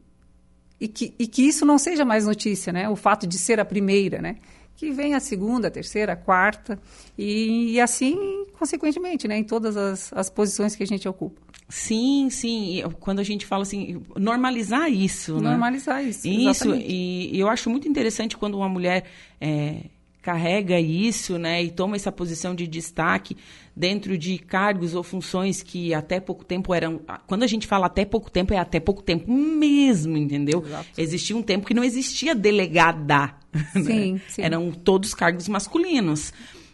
e 0.80 0.88
que, 0.88 1.14
e 1.20 1.28
que 1.28 1.44
isso 1.44 1.64
não 1.64 1.78
seja 1.78 2.04
mais 2.04 2.26
notícia, 2.26 2.74
né? 2.74 2.90
O 2.90 2.96
fato 2.96 3.28
de 3.28 3.38
ser 3.38 3.60
a 3.60 3.66
primeira, 3.66 4.20
né? 4.20 4.38
que 4.82 4.90
vem 4.90 5.14
a 5.14 5.20
segunda, 5.20 5.68
a 5.68 5.72
terceira, 5.72 6.14
a 6.14 6.16
quarta, 6.16 6.80
e, 7.16 7.74
e 7.74 7.80
assim, 7.80 8.48
consequentemente, 8.58 9.28
né, 9.28 9.38
em 9.38 9.44
todas 9.44 9.78
as, 9.78 10.12
as 10.12 10.28
posições 10.28 10.76
que 10.76 10.82
a 10.82 10.88
gente 10.88 11.08
ocupa. 11.08 11.40
Sim, 11.72 12.30
sim. 12.30 12.84
Quando 13.00 13.20
a 13.20 13.24
gente 13.24 13.46
fala 13.46 13.64
assim, 13.64 14.04
normalizar 14.18 14.92
isso, 14.92 15.36
né? 15.36 15.52
Normalizar 15.52 16.06
isso. 16.06 16.28
Isso. 16.28 16.76
E, 16.76 17.34
e, 17.34 17.40
eu 17.40 17.48
acho 17.48 17.70
muito 17.70 17.88
interessante 17.88 18.36
quando 18.36 18.56
uma 18.56 18.68
mulher 18.68 19.06
é, 19.40 19.86
carrega 20.22 20.78
isso, 20.80 21.40
né, 21.40 21.64
e 21.64 21.72
toma 21.72 21.96
essa 21.96 22.12
posição 22.12 22.54
de 22.54 22.68
destaque 22.68 23.36
dentro 23.76 24.18
de 24.18 24.38
cargos 24.38 24.94
ou 24.94 25.02
funções 25.02 25.64
que 25.64 25.94
até 25.94 26.20
pouco 26.20 26.44
tempo 26.44 26.74
eram. 26.74 27.00
Quando 27.26 27.44
a 27.44 27.48
gente 27.48 27.66
fala 27.66 27.86
até 27.86 28.04
pouco 28.04 28.30
tempo, 28.30 28.54
é 28.54 28.58
até 28.58 28.80
pouco 28.80 29.02
tempo 29.02 29.32
mesmo, 29.32 30.18
entendeu? 30.18 30.62
Exato. 30.66 30.90
Existia 30.98 31.38
um 31.38 31.42
tempo 31.42 31.66
que 31.66 31.74
não 31.74 31.86
existia 31.86 32.36
delegada. 32.36 33.34
Sim, 33.74 34.14
né? 34.14 34.22
sim. 34.30 34.42
Eram 34.42 34.72
todos 34.72 35.14
cargos 35.14 35.50
masculinos. 35.50 36.34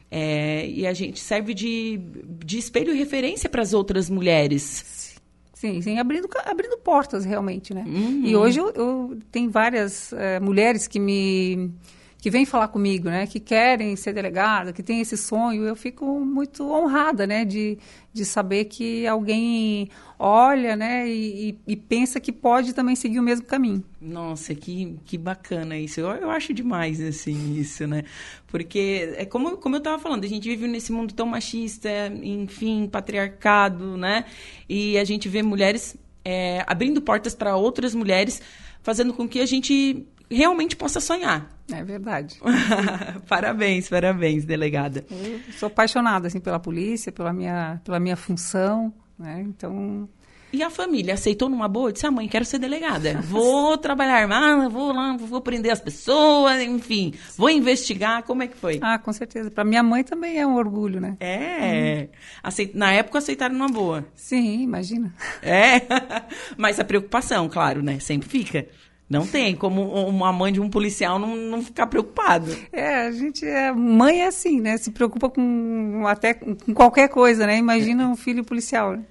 É, 0.09 0.67
e 0.67 0.87
a 0.87 0.93
gente 0.93 1.19
serve 1.19 1.53
de, 1.53 1.99
de 2.45 2.57
espelho 2.57 2.93
e 2.93 2.97
referência 2.97 3.49
para 3.49 3.61
as 3.61 3.73
outras 3.73 4.09
mulheres. 4.09 5.15
Sim, 5.53 5.81
sim, 5.81 5.97
abrindo, 5.97 6.29
abrindo 6.45 6.77
portas 6.77 7.25
realmente, 7.25 7.73
né? 7.73 7.83
Uhum. 7.87 8.21
E 8.23 8.35
hoje 8.35 8.59
eu, 8.59 8.69
eu 8.69 9.17
tenho 9.31 9.49
várias 9.49 10.13
é, 10.13 10.39
mulheres 10.39 10.87
que 10.87 10.99
me 10.99 11.71
que 12.19 12.31
vêm 12.31 12.45
falar 12.45 12.67
comigo, 12.69 13.09
né, 13.09 13.27
que 13.27 13.39
querem 13.39 13.95
ser 13.95 14.13
delegada, 14.13 14.73
que 14.73 14.81
tem 14.81 14.99
esse 14.99 15.15
sonho, 15.15 15.63
eu 15.63 15.75
fico 15.75 16.19
muito 16.19 16.69
honrada, 16.71 17.27
né, 17.27 17.45
de, 17.45 17.77
de 18.11 18.25
saber 18.25 18.65
que 18.65 19.05
alguém 19.05 19.89
olha, 20.17 20.75
né, 20.75 21.07
e, 21.07 21.57
e 21.67 21.75
pensa 21.75 22.19
que 22.19 22.31
pode 22.31 22.73
também 22.73 22.95
seguir 22.95 23.19
o 23.19 23.23
mesmo 23.23 23.45
caminho. 23.45 23.83
Nossa, 24.01 24.55
que, 24.55 24.97
que 25.05 25.17
bacana 25.17 25.77
isso. 25.77 25.99
Eu, 25.99 26.07
eu 26.07 26.31
acho 26.31 26.53
demais, 26.53 26.99
assim, 27.01 27.53
isso, 27.53 27.85
né? 27.85 28.03
Porque, 28.47 29.13
é 29.15 29.25
como, 29.25 29.57
como 29.57 29.75
eu 29.75 29.79
estava 29.79 29.99
falando, 29.99 30.23
a 30.23 30.27
gente 30.27 30.49
vive 30.49 30.67
nesse 30.67 30.91
mundo 30.91 31.13
tão 31.13 31.27
machista, 31.27 31.89
enfim, 32.23 32.87
patriarcado, 32.91 33.95
né? 33.95 34.25
E 34.67 34.97
a 34.97 35.03
gente 35.03 35.29
vê 35.29 35.43
mulheres 35.43 35.95
é, 36.25 36.63
abrindo 36.65 37.01
portas 37.01 37.35
para 37.35 37.55
outras 37.55 37.93
mulheres, 37.93 38.41
fazendo 38.81 39.13
com 39.13 39.27
que 39.27 39.39
a 39.39 39.45
gente 39.45 40.05
realmente 40.35 40.75
possa 40.75 40.99
sonhar. 40.99 41.49
É 41.71 41.83
verdade. 41.83 42.39
parabéns, 43.27 43.89
parabéns, 43.89 44.45
delegada. 44.45 45.05
Eu 45.09 45.39
sou 45.53 45.67
apaixonada 45.67 46.27
assim 46.27 46.39
pela 46.39 46.59
polícia, 46.59 47.11
pela 47.11 47.33
minha, 47.33 47.81
pela 47.83 47.99
minha 47.99 48.15
função, 48.15 48.93
né? 49.17 49.43
Então. 49.45 50.07
E 50.51 50.63
a 50.63 50.69
família 50.69 51.13
aceitou 51.13 51.49
numa 51.49 51.67
boa? 51.67 51.91
Disse: 51.91 52.05
"A 52.05 52.09
ah, 52.09 52.11
mãe, 52.11 52.27
quero 52.27 52.45
ser 52.45 52.57
delegada. 52.57 53.19
Vou 53.21 53.75
trabalhar 53.77 54.15
armada, 54.15 54.69
vou 54.69 54.93
lá, 54.93 55.17
vou 55.17 55.41
prender 55.41 55.73
as 55.73 55.81
pessoas, 55.81 56.61
enfim, 56.61 57.13
vou 57.35 57.49
investigar". 57.49 58.23
Como 58.23 58.43
é 58.43 58.47
que 58.47 58.55
foi? 58.55 58.79
Ah, 58.81 58.97
com 58.97 59.11
certeza. 59.11 59.51
Para 59.51 59.65
minha 59.65 59.83
mãe 59.83 60.05
também 60.05 60.37
é 60.37 60.47
um 60.47 60.55
orgulho, 60.55 61.01
né? 61.01 61.17
É. 61.19 62.07
Hum. 62.45 62.69
Na 62.75 62.93
época 62.93 63.17
aceitaram 63.17 63.53
numa 63.53 63.67
boa. 63.67 64.05
Sim, 64.15 64.61
imagina. 64.61 65.13
É. 65.41 65.81
Mas 66.55 66.79
a 66.79 66.85
preocupação, 66.85 67.49
claro, 67.49 67.83
né? 67.83 67.99
Sempre 67.99 68.29
fica. 68.29 68.65
Não 69.09 69.25
tem 69.25 69.55
como 69.55 69.83
uma 70.07 70.33
mãe 70.33 70.51
de 70.51 70.59
um 70.59 70.69
policial 70.69 71.17
não, 71.17 71.35
não 71.35 71.61
ficar 71.61 71.87
preocupado. 71.87 72.53
É, 72.73 73.07
a 73.07 73.11
gente 73.11 73.45
é 73.45 73.71
mãe 73.71 74.21
é 74.21 74.27
assim, 74.27 74.59
né? 74.59 74.77
Se 74.77 74.91
preocupa 74.91 75.29
com 75.29 76.03
até 76.05 76.33
com 76.33 76.55
qualquer 76.73 77.07
coisa, 77.07 77.47
né? 77.47 77.57
Imagina 77.57 78.07
um 78.09 78.17
filho 78.17 78.43
policial. 78.43 78.91
Né? 78.91 79.03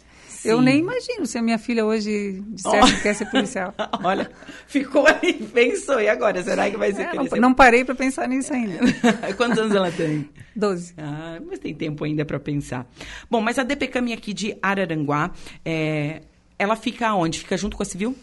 Eu 0.45 0.61
nem 0.61 0.79
imagino 0.79 1.27
se 1.27 1.37
a 1.39 1.43
minha 1.43 1.59
filha 1.59 1.85
hoje 1.85 2.43
disser 2.49 2.81
oh. 2.83 2.87
que 2.87 3.03
quer 3.03 3.15
ser 3.15 3.27
policial. 3.27 3.75
Olha, 4.05 4.31
ficou 4.69 5.05
aí, 5.07 5.33
pensou. 5.33 6.01
E 6.01 6.09
agora? 6.09 6.43
Será 6.43 6.71
que 6.71 6.77
vai 6.77 6.93
ser, 6.93 7.03
é, 7.03 7.15
não, 7.15 7.25
não, 7.25 7.55
parei 7.55 7.85
para 7.85 7.95
pensar 7.95 8.29
nisso 8.29 8.53
ainda. 8.53 8.79
Quantos 9.37 9.59
anos 9.59 9.75
ela 9.75 9.91
tem? 9.91 10.29
Doze. 10.55 10.95
Ah, 10.99 11.41
mas 11.45 11.59
tem 11.59 11.75
tempo 11.75 12.05
ainda 12.05 12.25
para 12.25 12.39
pensar. 12.39 12.87
Bom, 13.31 13.41
mas 13.41 13.59
a 13.59 13.65
DPCAM 13.65 14.13
aqui 14.13 14.33
de 14.33 14.57
Araranguá, 14.63 15.33
é, 15.65 16.23
ela 16.59 16.77
fica 16.77 17.13
onde? 17.15 17.41
Fica 17.41 17.57
junto 17.57 17.77
com 17.77 17.83
a 17.83 17.87
Civil? 17.87 18.15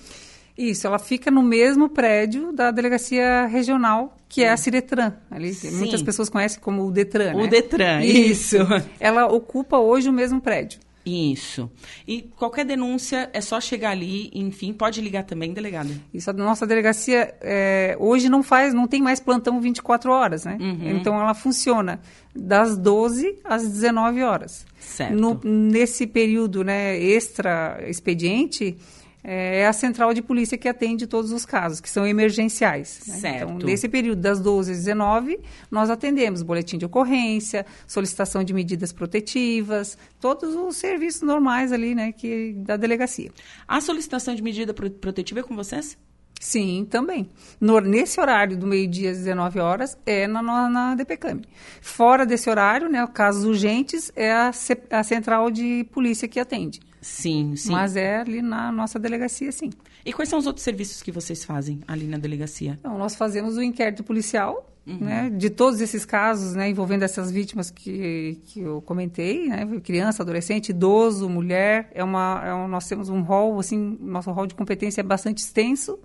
Isso, 0.58 0.86
ela 0.86 1.00
fica 1.00 1.32
no 1.32 1.42
mesmo 1.42 1.90
prédio 1.90 2.52
da 2.54 2.70
delegacia 2.70 3.48
regional, 3.48 4.16
que 4.30 4.44
é 4.44 4.52
a 4.52 4.58
Ciretran. 4.58 5.14
Ali, 5.30 5.54
Sim. 5.54 5.78
muitas 5.78 6.02
pessoas 6.04 6.30
conhecem 6.30 6.60
como 6.60 6.86
o 6.86 6.92
Detran, 6.92 7.34
O 7.34 7.44
né? 7.44 7.48
Detran, 7.48 8.02
isso. 8.04 8.58
isso. 8.58 8.68
Ela 9.00 9.26
ocupa 9.26 9.78
hoje 9.80 10.10
o 10.10 10.14
mesmo 10.14 10.40
prédio. 10.40 10.80
Isso. 11.06 11.70
E 12.08 12.22
qualquer 12.22 12.66
denúncia 12.66 13.30
é 13.34 13.42
só 13.42 13.60
chegar 13.60 13.90
ali, 13.90 14.32
enfim, 14.34 14.72
pode 14.72 15.02
ligar 15.02 15.24
também, 15.24 15.52
delegada. 15.54 15.90
Isso, 16.14 16.30
a 16.30 16.34
nossa 16.34 16.66
delegacia 16.66 17.36
é, 17.42 17.98
hoje 18.00 18.30
não 18.30 18.42
faz, 18.42 18.74
não 18.74 18.88
tem 18.88 19.02
mais 19.02 19.20
plantão 19.20 19.60
24 19.60 20.12
horas, 20.12 20.46
né? 20.46 20.58
Uhum. 20.62 20.98
Então 20.98 21.20
ela 21.20 21.34
funciona 21.34 22.00
das 22.34 22.78
12 22.78 23.38
às 23.44 23.68
19 23.68 24.24
horas. 24.24 24.66
Certo. 24.80 25.14
No, 25.14 25.40
nesse 25.44 26.08
período 26.08 26.64
né, 26.64 26.98
extra 26.98 27.84
expediente, 27.88 28.78
é, 29.24 29.62
é 29.62 29.68
a 29.68 29.74
central 29.74 30.14
de 30.14 30.22
polícia 30.22 30.58
que 30.58 30.68
atende 30.68 31.08
todos 31.08 31.32
os 31.32 31.46
casos, 31.46 31.80
que 31.80 31.90
são 31.90 32.06
emergenciais. 32.06 33.02
Né? 33.08 33.16
Certo. 33.16 33.52
Então, 33.52 33.68
nesse 33.68 33.88
período 33.88 34.22
das 34.22 34.40
12 34.40 34.72
às 34.72 34.78
19, 34.80 35.40
nós 35.72 35.90
atendemos 35.90 36.42
boletim 36.42 36.78
de 36.78 36.86
ocorrência, 36.86 37.66
solicitação 37.88 38.44
de 38.44 38.54
medidas 38.54 38.92
protetivas, 38.92 39.98
todos 40.20 40.56
os 40.56 40.76
serviços 40.76 41.22
normais 41.22 41.72
ali, 41.72 41.96
né, 41.96 42.12
que, 42.12 42.54
da 42.58 42.76
delegacia. 42.76 43.32
A 43.68 43.80
solicitação 43.80 44.36
de 44.36 44.44
medida 44.44 44.74
protetiva 44.74 45.40
é 45.40 45.44
com 45.44 45.56
vocês? 45.56 45.98
Sim, 46.44 46.86
também. 46.90 47.30
No, 47.60 47.80
nesse 47.80 48.20
horário 48.20 48.58
do 48.58 48.68
meio-dia 48.68 49.12
às 49.12 49.20
19 49.20 49.60
horas 49.60 49.98
é 50.06 50.28
na, 50.28 50.44
na, 50.44 50.70
na 50.70 50.96
DPCAM. 50.96 51.42
Fora 51.82 52.26
desse 52.26 52.50
horário, 52.50 52.90
né, 52.90 53.08
casos 53.14 53.46
urgentes, 53.46 54.12
é 54.14 54.30
a, 54.30 54.52
a 54.92 55.04
central 55.04 55.50
de 55.50 55.86
polícia 55.94 56.28
que 56.28 56.42
atende. 56.42 56.82
Sim, 57.04 57.56
sim. 57.58 57.72
Mas 57.72 57.98
é 57.98 58.20
ali 58.20 58.42
na 58.42 58.72
nossa 58.72 58.98
delegacia, 58.98 59.52
sim. 59.52 59.70
E 60.06 60.14
quais 60.14 60.30
são 60.30 60.40
os 60.40 60.48
outros 60.48 60.64
serviços 60.64 61.04
que 61.04 61.12
vocês 61.12 61.44
fazem 61.44 61.82
ali 61.86 62.08
na 62.08 62.18
delegacia? 62.18 62.78
Então, 62.80 62.98
nós 62.98 63.14
fazemos 63.14 63.58
o 63.58 63.62
inquérito 63.62 64.06
policial, 64.06 64.74
uhum. 64.88 65.00
né, 65.00 65.30
de 65.30 65.50
todos 65.50 65.82
esses 65.82 66.06
casos, 66.06 66.56
né, 66.56 66.70
envolvendo 66.70 67.04
essas 67.04 67.30
vítimas 67.30 67.70
que, 67.70 68.40
que 68.46 68.62
eu 68.62 68.82
comentei, 68.82 69.50
né, 69.50 69.68
criança, 69.84 70.24
adolescente, 70.24 70.70
idoso, 70.70 71.28
mulher. 71.28 71.92
É 71.94 72.04
uma, 72.04 72.42
é 72.46 72.54
um, 72.54 72.70
nós 72.70 72.88
temos 72.88 73.10
um 73.10 73.22
rol, 73.22 73.60
assim, 73.60 73.98
nosso 74.00 74.32
rol 74.32 74.48
de 74.48 74.56
competência 74.56 75.02
é 75.02 75.04
bastante 75.04 75.40
extenso. 75.40 76.00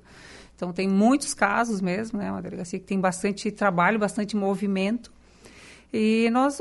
Então, 0.57 0.73
tem 0.73 0.89
muitos 0.89 1.33
casos 1.33 1.81
mesmo, 1.81 2.19
né, 2.19 2.29
uma 2.29 2.43
delegacia 2.43 2.81
que 2.81 2.85
tem 2.85 3.01
bastante 3.01 3.53
trabalho, 3.53 4.01
bastante 4.01 4.37
movimento. 4.37 5.13
E 5.93 6.29
nós, 6.33 6.59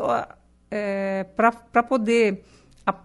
é, 0.69 1.25
para 1.35 1.81
poder 1.81 2.43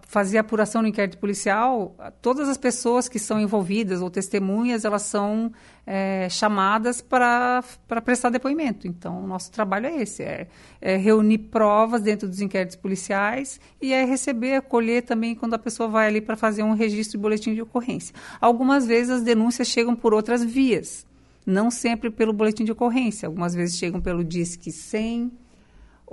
fazer 0.07 0.37
a 0.37 0.41
apuração 0.41 0.81
no 0.81 0.87
inquérito 0.87 1.17
policial, 1.17 1.95
todas 2.21 2.47
as 2.47 2.57
pessoas 2.57 3.09
que 3.09 3.19
são 3.19 3.39
envolvidas 3.39 4.01
ou 4.01 4.09
testemunhas, 4.09 4.85
elas 4.85 5.01
são 5.01 5.51
é, 5.85 6.29
chamadas 6.29 7.01
para 7.01 7.63
prestar 8.03 8.29
depoimento. 8.29 8.87
Então, 8.87 9.23
o 9.23 9.27
nosso 9.27 9.51
trabalho 9.51 9.87
é 9.87 10.01
esse, 10.01 10.23
é, 10.23 10.47
é, 10.79 10.95
reunir 10.95 11.37
provas 11.37 12.01
dentro 12.01 12.27
dos 12.27 12.39
inquéritos 12.39 12.75
policiais 12.75 13.59
e 13.81 13.91
é 13.91 14.05
receber, 14.05 14.55
acolher 14.55 15.03
também 15.03 15.35
quando 15.35 15.55
a 15.55 15.59
pessoa 15.59 15.89
vai 15.89 16.07
ali 16.07 16.21
para 16.21 16.37
fazer 16.37 16.63
um 16.63 16.73
registro 16.73 17.17
de 17.17 17.21
boletim 17.21 17.53
de 17.53 17.61
ocorrência. 17.61 18.15
Algumas 18.39 18.85
vezes 18.85 19.09
as 19.09 19.21
denúncias 19.21 19.67
chegam 19.67 19.95
por 19.95 20.13
outras 20.13 20.43
vias, 20.43 21.05
não 21.45 21.69
sempre 21.69 22.09
pelo 22.09 22.31
boletim 22.31 22.63
de 22.63 22.71
ocorrência. 22.71 23.27
Algumas 23.27 23.53
vezes 23.53 23.77
chegam 23.77 23.99
pelo 23.99 24.23
Disque 24.23 24.71
100, 24.71 25.42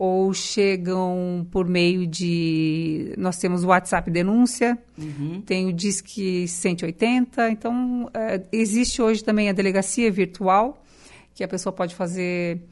ou 0.03 0.33
chegam 0.33 1.47
por 1.51 1.69
meio 1.69 2.07
de. 2.07 3.13
Nós 3.19 3.37
temos 3.37 3.65
o 3.65 3.67
WhatsApp 3.67 4.11
Denúncia, 4.11 4.79
uhum. 4.97 5.43
tem 5.43 5.67
o 5.67 5.73
Disque 5.75 6.49
180. 6.49 7.51
Então, 7.51 8.09
é, 8.15 8.41
existe 8.51 9.03
hoje 9.03 9.23
também 9.23 9.51
a 9.51 9.53
delegacia 9.53 10.11
virtual, 10.11 10.83
que 11.35 11.45
a 11.45 11.49
pessoa 11.49 11.71
pode 11.71 11.95
fazer 11.95 12.63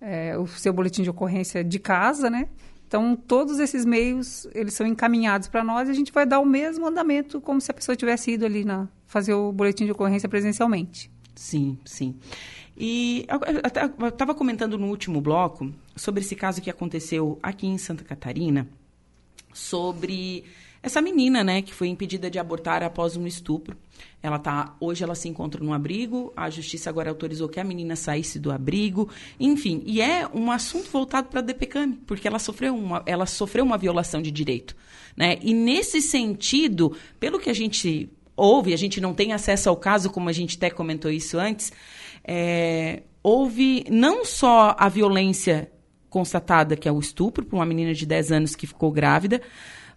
é, 0.00 0.36
o 0.36 0.44
seu 0.48 0.72
boletim 0.72 1.04
de 1.04 1.10
ocorrência 1.10 1.62
de 1.62 1.78
casa, 1.78 2.28
né? 2.28 2.48
Então, 2.88 3.14
todos 3.14 3.60
esses 3.60 3.84
meios, 3.84 4.48
eles 4.52 4.74
são 4.74 4.84
encaminhados 4.84 5.46
para 5.46 5.62
nós 5.62 5.86
e 5.86 5.92
a 5.92 5.94
gente 5.94 6.10
vai 6.12 6.26
dar 6.26 6.40
o 6.40 6.44
mesmo 6.44 6.84
andamento 6.84 7.40
como 7.40 7.60
se 7.60 7.70
a 7.70 7.74
pessoa 7.74 7.94
tivesse 7.94 8.32
ido 8.32 8.44
ali 8.44 8.64
na, 8.64 8.88
fazer 9.06 9.34
o 9.34 9.52
boletim 9.52 9.84
de 9.84 9.92
ocorrência 9.92 10.28
presencialmente. 10.28 11.08
Sim, 11.36 11.78
sim. 11.84 12.16
E 12.76 13.26
eu 13.28 14.08
estava 14.08 14.34
comentando 14.34 14.78
no 14.78 14.88
último 14.88 15.20
bloco 15.20 15.72
sobre 15.94 16.22
esse 16.22 16.34
caso 16.34 16.60
que 16.60 16.70
aconteceu 16.70 17.38
aqui 17.42 17.66
em 17.66 17.78
Santa 17.78 18.02
Catarina, 18.02 18.66
sobre 19.52 20.44
essa 20.82 21.00
menina, 21.00 21.44
né, 21.44 21.62
que 21.62 21.72
foi 21.72 21.86
impedida 21.88 22.28
de 22.28 22.38
abortar 22.38 22.82
após 22.82 23.16
um 23.16 23.26
estupro. 23.26 23.76
Ela 24.20 24.38
tá, 24.38 24.74
hoje 24.80 25.04
ela 25.04 25.14
se 25.14 25.28
encontra 25.28 25.62
no 25.62 25.72
abrigo, 25.72 26.32
a 26.36 26.50
justiça 26.50 26.90
agora 26.90 27.08
autorizou 27.08 27.48
que 27.48 27.60
a 27.60 27.64
menina 27.64 27.94
saísse 27.94 28.38
do 28.38 28.50
abrigo, 28.50 29.08
enfim, 29.38 29.82
e 29.86 30.00
é 30.00 30.26
um 30.34 30.50
assunto 30.50 30.90
voltado 30.90 31.28
para 31.28 31.38
a 31.38 31.42
DPCAM, 31.42 31.92
porque 32.06 32.26
ela 32.26 32.38
sofreu 32.40 32.74
uma, 32.74 33.02
ela 33.06 33.26
sofreu 33.26 33.64
uma 33.64 33.78
violação 33.78 34.20
de 34.20 34.30
direito, 34.30 34.74
né? 35.16 35.38
E 35.40 35.54
nesse 35.54 36.02
sentido, 36.02 36.96
pelo 37.20 37.38
que 37.38 37.50
a 37.50 37.54
gente 37.54 38.10
ouve, 38.36 38.74
a 38.74 38.78
gente 38.78 39.00
não 39.00 39.14
tem 39.14 39.32
acesso 39.32 39.68
ao 39.68 39.76
caso, 39.76 40.10
como 40.10 40.28
a 40.28 40.32
gente 40.32 40.56
até 40.56 40.70
comentou 40.70 41.10
isso 41.10 41.38
antes, 41.38 41.72
é, 42.24 43.02
houve 43.22 43.84
não 43.90 44.24
só 44.24 44.74
a 44.78 44.88
violência 44.88 45.70
constatada, 46.08 46.76
que 46.76 46.88
é 46.88 46.92
o 46.92 47.00
estupro, 47.00 47.44
para 47.44 47.56
uma 47.56 47.66
menina 47.66 47.94
de 47.94 48.04
10 48.04 48.32
anos 48.32 48.54
que 48.54 48.66
ficou 48.66 48.90
grávida, 48.90 49.40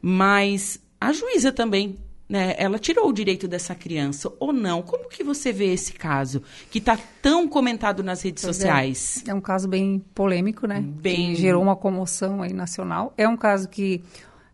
mas 0.01 0.79
a 1.00 1.12
juíza 1.12 1.51
também 1.51 1.98
né, 2.27 2.55
ela 2.58 2.79
tirou 2.79 3.08
o 3.08 3.13
direito 3.13 3.48
dessa 3.48 3.75
criança 3.75 4.32
ou 4.39 4.51
não? 4.51 4.82
Como 4.82 5.08
que 5.08 5.24
você 5.24 5.51
vê 5.51 5.74
esse 5.74 5.94
caso 5.94 6.41
que 6.72 6.79
está 6.79 6.98
tão 7.22 7.48
comentado 7.48 8.03
nas 8.03 8.22
redes 8.22 8.44
pois 8.44 8.58
é. 8.58 8.60
sociais? 8.60 9.24
É. 9.27 9.32
é. 9.32 9.34
um 9.34 9.41
caso 9.41 9.67
bem 9.67 10.03
polêmico, 10.13 10.65
né? 10.67 10.82
Bem... 10.82 11.34
Que 11.34 11.41
gerou 11.41 11.62
uma 11.62 11.75
comoção 11.75 12.41
aí 12.41 12.53
nacional. 12.53 13.13
É 13.17 13.27
um 13.27 13.38
caso 13.38 13.70
que 13.70 14.01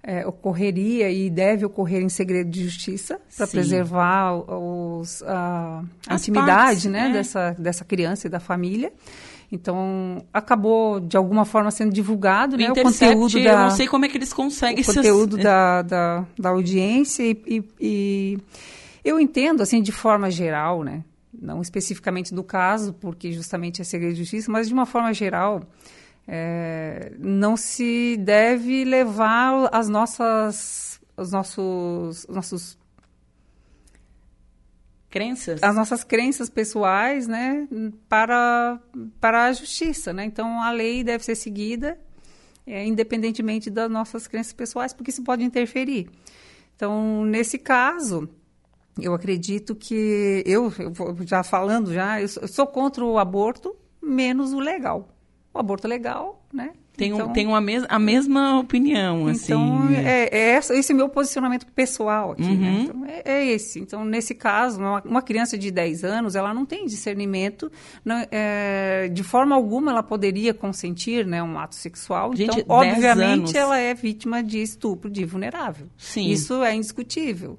é, 0.03 0.25
ocorreria 0.25 1.10
e 1.12 1.29
deve 1.29 1.65
ocorrer 1.65 2.01
em 2.01 2.10
segredo 2.10 2.50
de 2.50 2.63
justiça 2.63 3.20
para 3.38 3.48
preservar 3.48 4.34
os, 4.34 5.22
a, 5.24 5.84
a 6.08 6.15
intimidade 6.15 6.55
partes, 6.55 6.86
né, 6.86 7.08
né, 7.08 7.13
dessa, 7.13 7.55
dessa 7.58 7.86
criança 7.86 8.27
e 8.27 8.29
da 8.29 8.39
família. 8.39 8.91
Então, 9.51 10.25
acabou, 10.34 11.00
de 11.00 11.17
alguma 11.17 11.43
forma, 11.43 11.70
sendo 11.72 11.91
divulgado 11.91 12.55
o, 12.55 12.58
né, 12.58 12.72
o 12.72 12.74
conteúdo 12.74 13.34
da... 13.34 13.51
Eu 13.51 13.58
não 13.58 13.70
sei 13.72 13.86
como 13.86 14.05
é 14.05 14.08
que 14.08 14.17
eles 14.17 14.31
conseguem... 14.31 14.81
O 14.81 14.86
conteúdo 14.86 15.38
da, 15.38 15.81
da, 15.81 16.25
da 16.39 16.50
audiência 16.50 17.24
e, 17.24 17.38
e, 17.46 17.63
e 17.79 18.39
eu 19.03 19.20
entendo, 19.20 19.62
assim, 19.62 19.81
de 19.81 19.91
forma 19.91 20.31
geral, 20.31 20.84
né, 20.84 21.03
não 21.34 21.62
especificamente 21.62 22.34
do 22.34 22.43
caso, 22.43 22.93
porque 22.93 23.34
justamente 23.34 23.81
é 23.81 23.84
segredo 23.84 24.13
de 24.13 24.20
justiça, 24.20 24.50
mas 24.50 24.70
de 24.70 24.74
uma 24.74 24.86
forma 24.86 25.13
geral 25.13 25.62
é, 26.34 27.12
não 27.20 27.58
se 27.58 28.16
deve 28.16 28.86
levar 28.86 29.68
as 29.70 29.90
nossas, 29.90 31.02
os 31.18 31.30
nossos, 31.30 32.26
nossos 32.30 32.78
crenças, 35.10 35.62
as 35.62 35.76
nossas 35.76 36.06
crenças 36.06 36.50
pessoais, 36.50 37.28
né, 37.28 37.68
para 38.08 38.80
para 39.20 39.48
a 39.48 39.52
justiça, 39.52 40.14
né? 40.14 40.24
Então 40.24 40.64
a 40.64 40.72
lei 40.72 41.04
deve 41.04 41.22
ser 41.26 41.36
seguida, 41.36 42.00
é, 42.66 42.86
independentemente 42.86 43.70
das 43.70 43.92
nossas 43.92 44.26
crenças 44.26 44.54
pessoais, 44.54 44.94
porque 44.94 45.12
isso 45.12 45.26
pode 45.26 45.44
interferir. 45.44 46.10
Então 46.78 47.26
nesse 47.26 47.60
caso 47.60 48.30
eu 49.02 49.13
acredito 49.13 49.76
que 49.76 50.44
eu, 50.46 50.72
eu 50.80 51.28
já 51.28 51.44
falando 51.44 51.94
já 51.94 52.22
eu 52.22 52.28
sou 52.30 52.67
contra 52.67 53.04
o 53.04 53.20
aborto 53.20 53.76
menos 54.02 54.54
o 54.54 54.60
legal 54.60 55.10
o 55.54 55.60
aborto 55.60 55.88
legal, 55.88 56.44
né? 56.54 56.72
Tem, 56.96 57.12
então, 57.12 57.32
tem 57.32 57.48
uma 57.48 57.62
mes 57.62 57.84
a 57.88 57.98
mesma 57.98 58.60
opinião, 58.60 59.28
assim. 59.28 59.54
Então, 59.54 59.90
é, 59.90 60.30
é 60.30 60.58
esse 60.58 60.92
é 60.92 60.94
o 60.94 60.98
meu 60.98 61.10
posicionamento 61.10 61.66
pessoal 61.68 62.32
aqui, 62.32 62.44
né? 62.44 62.50
uhum. 62.50 62.60
né? 62.60 62.82
Então, 62.84 63.06
é, 63.06 63.22
é, 63.26 63.46
esse. 63.48 63.80
Então, 63.80 64.06
nesse 64.06 64.36
caso, 64.36 64.80
uma, 64.80 65.02
uma, 65.02 65.22
criança 65.22 65.58
de 65.58 65.72
10 65.72 66.04
anos, 66.04 66.36
ela 66.36 66.54
não 66.54 66.66
tem 66.66 66.86
discernimento, 66.86 67.72
não, 68.04 68.26
é, 68.30 69.10
de 69.12 69.24
forma 69.24 69.56
alguma 69.56 69.92
ela 69.92 70.04
poderia 70.04 70.54
consentir 70.54 71.26
né, 71.26 71.42
um 71.42 71.58
ato 71.58 71.76
sexual. 71.76 72.36
Gente, 72.36 72.60
então, 72.60 72.76
obviamente, 72.78 73.58
ela 73.58 73.78
é 73.78 73.94
vítima 73.94 74.44
de 74.44 74.62
estupro 74.62 75.10
de 75.10 75.26
vulnerável. 75.26 75.88
Sim. 75.98 76.30
Isso 76.30 76.62
é 76.62 76.76
indiscutível. 76.76 77.58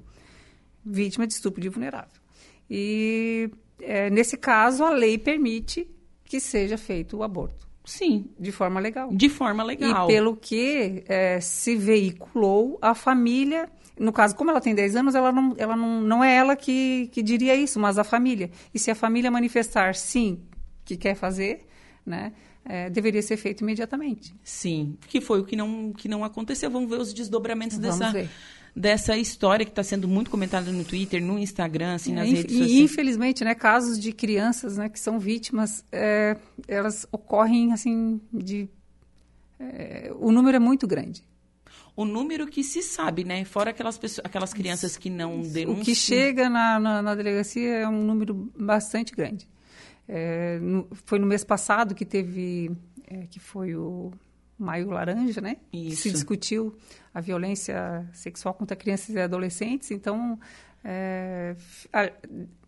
Vítima 0.85 1.25
de 1.25 1.33
estupro 1.33 1.59
de 1.59 1.69
vulnerável. 1.69 2.21
E, 2.69 3.49
é, 3.81 4.09
nesse 4.09 4.37
caso, 4.37 4.83
a 4.83 4.91
lei 4.91 5.17
permite 5.17 5.87
que 6.23 6.39
seja 6.39 6.77
feito 6.77 7.17
o 7.17 7.23
aborto. 7.23 7.72
Sim. 7.85 8.29
De 8.39 8.51
forma 8.51 8.79
legal. 8.79 9.09
De 9.11 9.29
forma 9.29 9.63
legal. 9.63 10.05
E 10.05 10.13
pelo 10.13 10.35
que 10.35 11.03
é, 11.07 11.39
se 11.39 11.75
veiculou, 11.75 12.77
a 12.81 12.95
família, 12.95 13.69
no 13.99 14.11
caso, 14.13 14.35
como 14.35 14.51
ela 14.51 14.61
tem 14.61 14.73
10 14.73 14.95
anos, 14.95 15.15
ela 15.15 15.31
não, 15.31 15.53
ela 15.57 15.75
não, 15.75 16.01
não 16.01 16.23
é 16.23 16.35
ela 16.35 16.55
que, 16.55 17.09
que 17.11 17.21
diria 17.21 17.55
isso, 17.55 17.79
mas 17.79 17.97
a 17.97 18.03
família. 18.03 18.49
E 18.73 18.79
se 18.79 18.89
a 18.89 18.95
família 18.95 19.29
manifestar 19.29 19.95
sim 19.95 20.41
que 20.85 20.95
quer 20.97 21.15
fazer, 21.15 21.65
né? 22.05 22.33
É, 22.65 22.89
deveria 22.89 23.21
ser 23.21 23.35
feito 23.35 23.59
imediatamente. 23.59 24.33
Sim, 24.41 24.97
que 25.07 25.19
foi 25.19 25.41
o 25.41 25.43
que 25.43 25.53
não, 25.53 25.91
que 25.91 26.07
não 26.07 26.23
aconteceu. 26.23 26.71
Vamos 26.71 26.89
ver 26.89 26.97
os 26.97 27.13
desdobramentos 27.13 27.77
Vamos 27.77 27.99
dessa, 27.99 28.13
ver 28.13 28.29
dessa 28.75 29.15
história 29.17 29.65
que 29.65 29.71
está 29.71 29.83
sendo 29.83 30.07
muito 30.07 30.31
comentada 30.31 30.71
no 30.71 30.83
Twitter, 30.83 31.23
no 31.23 31.37
Instagram, 31.37 31.95
assim, 31.95 32.13
nas 32.13 32.27
é, 32.27 32.31
redes 32.31 32.57
sociais. 32.57 32.71
E, 32.71 32.81
infelizmente, 32.81 33.43
né, 33.43 33.53
casos 33.53 33.99
de 33.99 34.11
crianças 34.11 34.77
né, 34.77 34.89
que 34.89 34.99
são 34.99 35.19
vítimas, 35.19 35.85
é, 35.91 36.35
elas 36.67 37.05
ocorrem, 37.11 37.71
assim, 37.71 38.19
de... 38.31 38.67
É, 39.59 40.11
o 40.19 40.31
número 40.31 40.57
é 40.57 40.59
muito 40.59 40.87
grande. 40.87 41.23
O 41.95 42.05
número 42.05 42.47
que 42.47 42.63
se 42.63 42.81
sabe, 42.81 43.23
né? 43.23 43.45
Fora 43.45 43.69
aquelas, 43.69 43.99
pessoas, 43.99 44.25
aquelas 44.25 44.51
crianças 44.51 44.97
que 44.97 45.11
não 45.11 45.41
denunciam. 45.41 45.73
O 45.73 45.85
que 45.85 45.93
chega 45.93 46.49
na, 46.49 46.79
na, 46.79 47.01
na 47.03 47.15
delegacia 47.15 47.75
é 47.75 47.87
um 47.87 48.03
número 48.03 48.51
bastante 48.57 49.13
grande. 49.13 49.47
É, 50.07 50.57
no, 50.59 50.87
foi 51.05 51.19
no 51.19 51.27
mês 51.27 51.43
passado 51.43 51.93
que 51.93 52.03
teve, 52.03 52.71
é, 53.07 53.27
que 53.27 53.39
foi 53.39 53.75
o 53.75 54.11
Maio 54.63 54.89
Laranja, 54.89 55.41
né? 55.41 55.57
Isso. 55.71 56.03
Se 56.03 56.11
discutiu 56.11 56.75
a 57.13 57.21
violência 57.21 58.07
sexual 58.13 58.53
contra 58.53 58.75
crianças 58.75 59.09
e 59.09 59.19
adolescentes. 59.19 59.91
Então, 59.91 60.39
é, 60.83 61.55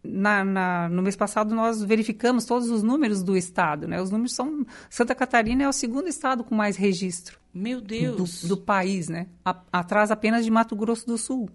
na, 0.03 0.45
na, 0.45 0.89
no 0.89 1.01
mês 1.01 1.15
passado 1.15 1.53
nós 1.53 1.83
verificamos 1.83 2.45
todos 2.45 2.69
os 2.69 2.83
números 2.83 3.23
do 3.23 3.35
estado, 3.35 3.87
né? 3.87 4.01
Os 4.01 4.11
números 4.11 4.33
são 4.33 4.65
Santa 4.89 5.15
Catarina 5.15 5.63
é 5.63 5.67
o 5.67 5.73
segundo 5.73 6.07
estado 6.07 6.43
com 6.43 6.55
mais 6.55 6.77
registro. 6.77 7.39
Meu 7.53 7.81
Deus. 7.81 8.41
Do, 8.43 8.49
do 8.49 8.57
país, 8.57 9.09
né? 9.09 9.27
A, 9.43 9.59
atrás 9.71 10.11
apenas 10.11 10.45
de 10.45 10.51
Mato 10.51 10.75
Grosso 10.75 11.07
do 11.07 11.17
Sul. 11.17 11.49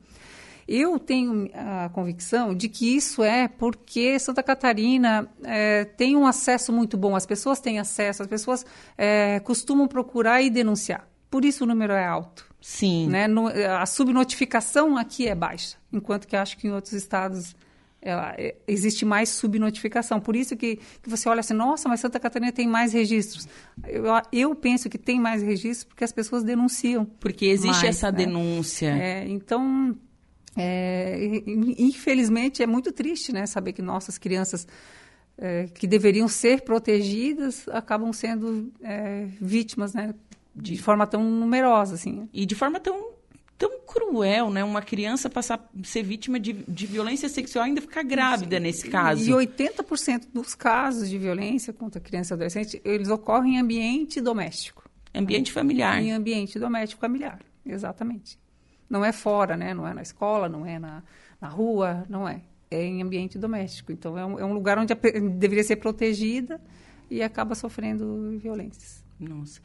Eu 0.72 1.00
tenho 1.00 1.50
a 1.52 1.88
convicção 1.88 2.54
de 2.54 2.68
que 2.68 2.94
isso 2.94 3.24
é 3.24 3.48
porque 3.48 4.16
Santa 4.20 4.40
Catarina 4.40 5.28
é, 5.42 5.84
tem 5.84 6.14
um 6.14 6.24
acesso 6.24 6.72
muito 6.72 6.96
bom, 6.96 7.16
as 7.16 7.26
pessoas 7.26 7.58
têm 7.58 7.80
acesso, 7.80 8.22
as 8.22 8.28
pessoas 8.28 8.64
é, 8.96 9.40
costumam 9.40 9.88
procurar 9.88 10.42
e 10.42 10.48
denunciar. 10.48 11.08
Por 11.28 11.44
isso 11.44 11.64
o 11.64 11.66
número 11.66 11.92
é 11.92 12.06
alto. 12.06 12.46
Sim. 12.60 13.08
Né? 13.08 13.26
No, 13.26 13.48
a 13.48 13.84
subnotificação 13.84 14.96
aqui 14.96 15.26
é 15.26 15.34
baixa, 15.34 15.76
enquanto 15.92 16.28
que 16.28 16.36
acho 16.36 16.56
que 16.56 16.68
em 16.68 16.70
outros 16.70 16.92
estados 16.92 17.56
ela, 18.00 18.32
é, 18.38 18.54
existe 18.68 19.04
mais 19.04 19.28
subnotificação. 19.28 20.20
Por 20.20 20.36
isso 20.36 20.56
que, 20.56 20.76
que 21.02 21.10
você 21.10 21.28
olha 21.28 21.40
assim, 21.40 21.52
nossa, 21.52 21.88
mas 21.88 21.98
Santa 21.98 22.20
Catarina 22.20 22.52
tem 22.52 22.68
mais 22.68 22.92
registros. 22.92 23.48
Eu, 23.88 24.04
eu 24.32 24.54
penso 24.54 24.88
que 24.88 24.98
tem 24.98 25.18
mais 25.18 25.42
registros 25.42 25.82
porque 25.82 26.04
as 26.04 26.12
pessoas 26.12 26.44
denunciam. 26.44 27.04
Porque 27.18 27.46
existe 27.46 27.82
mais, 27.82 27.96
essa 27.96 28.12
né? 28.12 28.18
denúncia. 28.18 28.86
É, 28.86 29.26
então, 29.28 29.96
é, 30.56 31.42
infelizmente, 31.78 32.62
é 32.62 32.66
muito 32.66 32.92
triste 32.92 33.32
né, 33.32 33.46
saber 33.46 33.72
que 33.72 33.82
nossas 33.82 34.18
crianças 34.18 34.66
é, 35.38 35.66
que 35.66 35.86
deveriam 35.86 36.28
ser 36.28 36.62
protegidas 36.62 37.68
acabam 37.68 38.12
sendo 38.12 38.72
é, 38.82 39.26
vítimas 39.40 39.94
né, 39.94 40.14
de 40.54 40.76
forma 40.76 41.06
tão 41.06 41.22
numerosa. 41.22 41.94
Assim. 41.94 42.28
E 42.32 42.44
de 42.44 42.54
forma 42.54 42.80
tão 42.80 43.10
tão 43.60 43.78
cruel, 43.86 44.50
né? 44.50 44.64
Uma 44.64 44.80
criança 44.80 45.28
passar 45.28 45.68
ser 45.84 46.02
vítima 46.02 46.40
de, 46.40 46.54
de 46.66 46.86
violência 46.86 47.28
sexual 47.28 47.66
ainda 47.66 47.82
ficar 47.82 48.02
grávida 48.02 48.56
Sim. 48.56 48.62
nesse 48.62 48.88
caso. 48.88 49.22
E 49.22 49.34
80% 49.34 50.28
dos 50.32 50.54
casos 50.54 51.10
de 51.10 51.18
violência 51.18 51.70
contra 51.70 52.00
criança 52.00 52.32
e 52.32 52.34
adolescente, 52.34 52.80
eles 52.82 53.10
ocorrem 53.10 53.56
em 53.56 53.60
ambiente 53.60 54.18
doméstico. 54.18 54.88
Ambiente 55.14 55.52
familiar. 55.52 56.00
Em 56.00 56.10
ambiente 56.10 56.58
doméstico 56.58 57.02
familiar, 57.02 57.38
exatamente. 57.66 58.38
Não 58.90 59.04
é 59.04 59.12
fora, 59.12 59.56
né? 59.56 59.72
Não 59.72 59.86
é 59.86 59.94
na 59.94 60.02
escola, 60.02 60.48
não 60.48 60.66
é 60.66 60.78
na, 60.78 61.02
na 61.40 61.48
rua, 61.48 62.04
não 62.08 62.28
é. 62.28 62.42
É 62.68 62.84
em 62.84 63.00
ambiente 63.00 63.38
doméstico. 63.38 63.92
Então, 63.92 64.18
é 64.18 64.26
um, 64.26 64.38
é 64.40 64.44
um 64.44 64.52
lugar 64.52 64.76
onde 64.78 64.92
a, 64.92 64.96
deveria 64.96 65.62
ser 65.62 65.76
protegida 65.76 66.60
e 67.08 67.22
acaba 67.22 67.54
sofrendo 67.54 68.36
violências. 68.38 69.04
Nossa. 69.18 69.60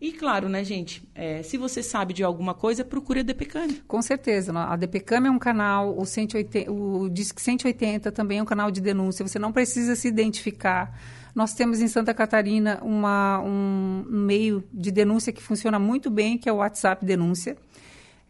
E 0.00 0.12
claro, 0.12 0.48
né, 0.48 0.64
gente, 0.64 1.06
é, 1.14 1.42
se 1.42 1.58
você 1.58 1.82
sabe 1.82 2.14
de 2.14 2.24
alguma 2.24 2.54
coisa, 2.54 2.82
procure 2.82 3.20
a 3.20 3.22
DPCAM. 3.22 3.68
Com 3.86 4.00
certeza. 4.00 4.50
A 4.58 4.74
DPCAM 4.74 5.26
é 5.26 5.30
um 5.30 5.38
canal, 5.38 5.94
o, 5.98 6.06
180, 6.06 6.72
o 6.72 7.10
Disque 7.10 7.40
180 7.42 8.10
também 8.10 8.38
é 8.38 8.42
um 8.42 8.46
canal 8.46 8.70
de 8.70 8.80
denúncia. 8.80 9.26
Você 9.26 9.38
não 9.38 9.52
precisa 9.52 9.94
se 9.94 10.08
identificar. 10.08 10.98
Nós 11.34 11.52
temos 11.52 11.82
em 11.82 11.88
Santa 11.88 12.14
Catarina 12.14 12.80
uma, 12.82 13.40
um 13.40 14.02
meio 14.08 14.64
de 14.72 14.90
denúncia 14.90 15.34
que 15.34 15.42
funciona 15.42 15.78
muito 15.78 16.08
bem, 16.08 16.38
que 16.38 16.48
é 16.48 16.52
o 16.52 16.56
WhatsApp 16.56 17.04
Denúncia. 17.04 17.58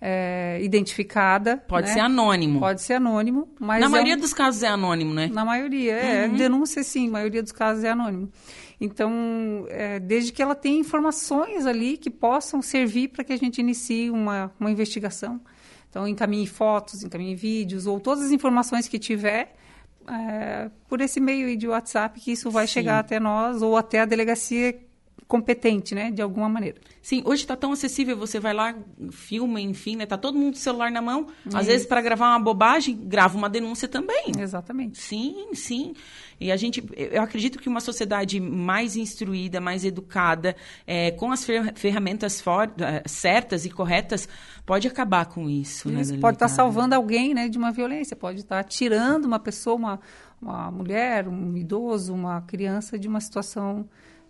é, 0.00 0.58
identificada. 0.62 1.56
Pode 1.56 1.88
né? 1.88 1.94
ser 1.94 2.00
anônimo. 2.00 2.60
Pode 2.60 2.82
ser 2.82 2.94
anônimo, 2.94 3.48
mas. 3.58 3.80
Na 3.80 3.86
é 3.86 3.88
maioria 3.88 4.16
um... 4.16 4.20
dos 4.20 4.34
casos 4.34 4.62
é 4.62 4.68
anônimo, 4.68 5.14
né? 5.14 5.30
Na 5.32 5.44
maioria, 5.44 5.94
é. 5.94 6.28
Uhum. 6.28 6.36
Denúncia, 6.36 6.82
sim, 6.82 7.08
maioria 7.08 7.42
dos 7.42 7.52
casos 7.52 7.82
é 7.82 7.90
anônimo. 7.90 8.30
Então, 8.78 9.66
é, 9.70 9.98
desde 9.98 10.32
que 10.32 10.42
ela 10.42 10.54
tenha 10.54 10.78
informações 10.78 11.64
ali 11.64 11.96
que 11.96 12.10
possam 12.10 12.60
servir 12.60 13.08
para 13.08 13.24
que 13.24 13.32
a 13.32 13.36
gente 13.36 13.60
inicie 13.60 14.10
uma, 14.10 14.52
uma 14.60 14.70
investigação. 14.70 15.40
Então, 15.94 16.08
encaminhe 16.08 16.44
fotos, 16.44 17.04
encaminhe 17.04 17.36
vídeos, 17.36 17.86
ou 17.86 18.00
todas 18.00 18.24
as 18.24 18.32
informações 18.32 18.88
que 18.88 18.98
tiver 18.98 19.54
é, 20.08 20.68
por 20.88 21.00
esse 21.00 21.20
meio 21.20 21.56
de 21.56 21.68
WhatsApp 21.68 22.18
que 22.18 22.32
isso 22.32 22.50
vai 22.50 22.66
Sim. 22.66 22.72
chegar 22.72 22.98
até 22.98 23.20
nós 23.20 23.62
ou 23.62 23.76
até 23.76 24.00
a 24.00 24.04
delegacia 24.04 24.76
competente, 25.34 25.96
né, 25.96 26.12
de 26.12 26.22
alguma 26.22 26.48
maneira. 26.48 26.76
Sim, 27.02 27.20
hoje 27.24 27.42
está 27.42 27.56
tão 27.56 27.72
acessível, 27.72 28.16
você 28.16 28.38
vai 28.38 28.54
lá, 28.54 28.72
filma, 29.10 29.60
enfim, 29.60 29.96
né, 29.96 30.06
tá 30.06 30.16
todo 30.16 30.38
mundo 30.38 30.52
com 30.52 30.58
o 30.58 30.62
celular 30.62 30.92
na 30.92 31.02
mão. 31.02 31.26
Às 31.52 31.66
vezes 31.66 31.88
para 31.88 32.00
gravar 32.00 32.28
uma 32.28 32.38
bobagem, 32.38 32.96
grava 32.96 33.36
uma 33.36 33.50
denúncia 33.50 33.88
também. 33.88 34.30
Exatamente. 34.38 34.96
Sim, 34.96 35.48
sim. 35.52 35.92
E 36.38 36.52
a 36.52 36.56
gente, 36.56 36.84
eu 36.96 37.20
acredito 37.20 37.58
que 37.58 37.68
uma 37.68 37.80
sociedade 37.80 38.38
mais 38.38 38.94
instruída, 38.94 39.60
mais 39.60 39.84
educada, 39.84 40.54
é, 40.86 41.10
com 41.10 41.32
as 41.32 41.44
ferramentas 41.74 42.40
for, 42.40 42.72
é, 42.78 43.02
certas 43.08 43.66
e 43.66 43.70
corretas, 43.70 44.28
pode 44.64 44.86
acabar 44.86 45.26
com 45.26 45.50
isso. 45.50 45.90
Né, 45.90 46.00
isso 46.02 46.14
né, 46.14 46.20
pode 46.20 46.36
estar 46.36 46.46
tá 46.46 46.54
salvando 46.54 46.94
alguém, 46.94 47.34
né, 47.34 47.48
de 47.48 47.58
uma 47.58 47.72
violência, 47.72 48.14
pode 48.14 48.38
estar 48.38 48.62
tá 48.62 48.68
tirando 48.68 49.24
uma 49.24 49.40
pessoa, 49.40 49.74
uma, 49.74 50.00
uma 50.40 50.70
mulher, 50.70 51.26
um 51.26 51.56
idoso, 51.56 52.14
uma 52.14 52.40
criança 52.42 52.96
de 52.96 53.08
uma 53.08 53.20
situação 53.20 53.88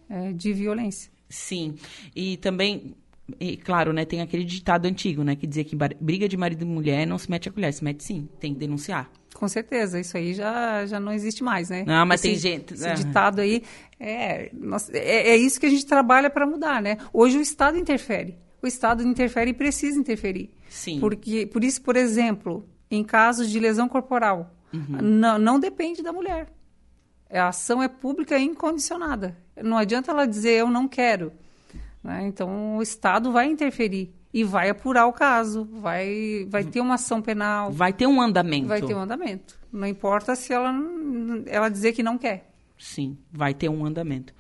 é, 0.08 0.32
de 0.32 0.52
violência. 0.52 1.10
Sim, 1.28 1.74
e 2.14 2.36
também 2.36 2.94
e, 3.40 3.56
claro, 3.56 3.92
né, 3.92 4.04
tem 4.04 4.20
aquele 4.20 4.44
ditado 4.44 4.86
antigo, 4.86 5.24
né, 5.24 5.34
que 5.34 5.46
dizia 5.46 5.64
que 5.64 5.76
briga 6.00 6.28
de 6.28 6.36
marido 6.36 6.62
e 6.62 6.66
mulher 6.66 7.06
não 7.06 7.16
se 7.16 7.30
mete 7.30 7.48
a 7.48 7.52
colher, 7.52 7.72
se 7.72 7.82
mete 7.82 8.04
sim, 8.04 8.28
tem 8.38 8.52
que 8.52 8.60
denunciar. 8.60 9.10
Com 9.34 9.48
certeza, 9.48 9.98
isso 9.98 10.16
aí 10.16 10.32
já, 10.32 10.86
já 10.86 11.00
não 11.00 11.10
existe 11.10 11.42
mais, 11.42 11.68
né? 11.68 11.84
Não, 11.84 12.06
mas 12.06 12.20
esse, 12.20 12.28
tem 12.28 12.38
gente. 12.38 12.74
Esse 12.74 12.94
ditado 12.94 13.40
aí, 13.40 13.62
é, 13.98 14.50
é, 14.92 15.30
é 15.30 15.36
isso 15.36 15.58
que 15.58 15.66
a 15.66 15.70
gente 15.70 15.84
trabalha 15.86 16.30
para 16.30 16.46
mudar, 16.46 16.80
né? 16.80 16.98
Hoje 17.12 17.38
o 17.38 17.40
Estado 17.40 17.76
interfere. 17.76 18.38
O 18.62 18.66
Estado 18.66 19.02
interfere 19.02 19.50
e 19.50 19.54
precisa 19.54 19.98
interferir. 19.98 20.50
Sim. 20.68 21.00
Porque, 21.00 21.46
por 21.46 21.64
isso, 21.64 21.82
por 21.82 21.96
exemplo, 21.96 22.64
em 22.88 23.02
casos 23.02 23.50
de 23.50 23.58
lesão 23.58 23.88
corporal, 23.88 24.54
uhum. 24.72 24.98
não, 25.02 25.38
não 25.38 25.58
depende 25.58 26.00
da 26.00 26.12
mulher. 26.12 26.46
A 27.30 27.48
ação 27.48 27.82
é 27.82 27.88
pública 27.88 28.38
e 28.38 28.44
incondicionada. 28.44 29.36
Não 29.62 29.76
adianta 29.76 30.10
ela 30.10 30.26
dizer 30.26 30.52
eu 30.52 30.70
não 30.70 30.86
quero. 30.86 31.32
Né? 32.02 32.26
Então 32.26 32.76
o 32.76 32.82
Estado 32.82 33.32
vai 33.32 33.46
interferir 33.46 34.12
e 34.32 34.42
vai 34.42 34.68
apurar 34.68 35.06
o 35.06 35.12
caso, 35.12 35.64
vai, 35.64 36.46
vai 36.50 36.64
ter 36.64 36.80
uma 36.80 36.94
ação 36.94 37.22
penal. 37.22 37.70
Vai 37.70 37.92
ter 37.92 38.06
um 38.06 38.20
andamento. 38.20 38.66
Vai 38.66 38.82
ter 38.82 38.94
um 38.94 38.98
andamento. 38.98 39.56
Não 39.72 39.86
importa 39.86 40.34
se 40.34 40.52
ela, 40.52 40.74
ela 41.46 41.68
dizer 41.68 41.92
que 41.92 42.02
não 42.02 42.18
quer. 42.18 42.50
Sim, 42.76 43.16
vai 43.32 43.54
ter 43.54 43.68
um 43.68 43.86
andamento. 43.86 44.34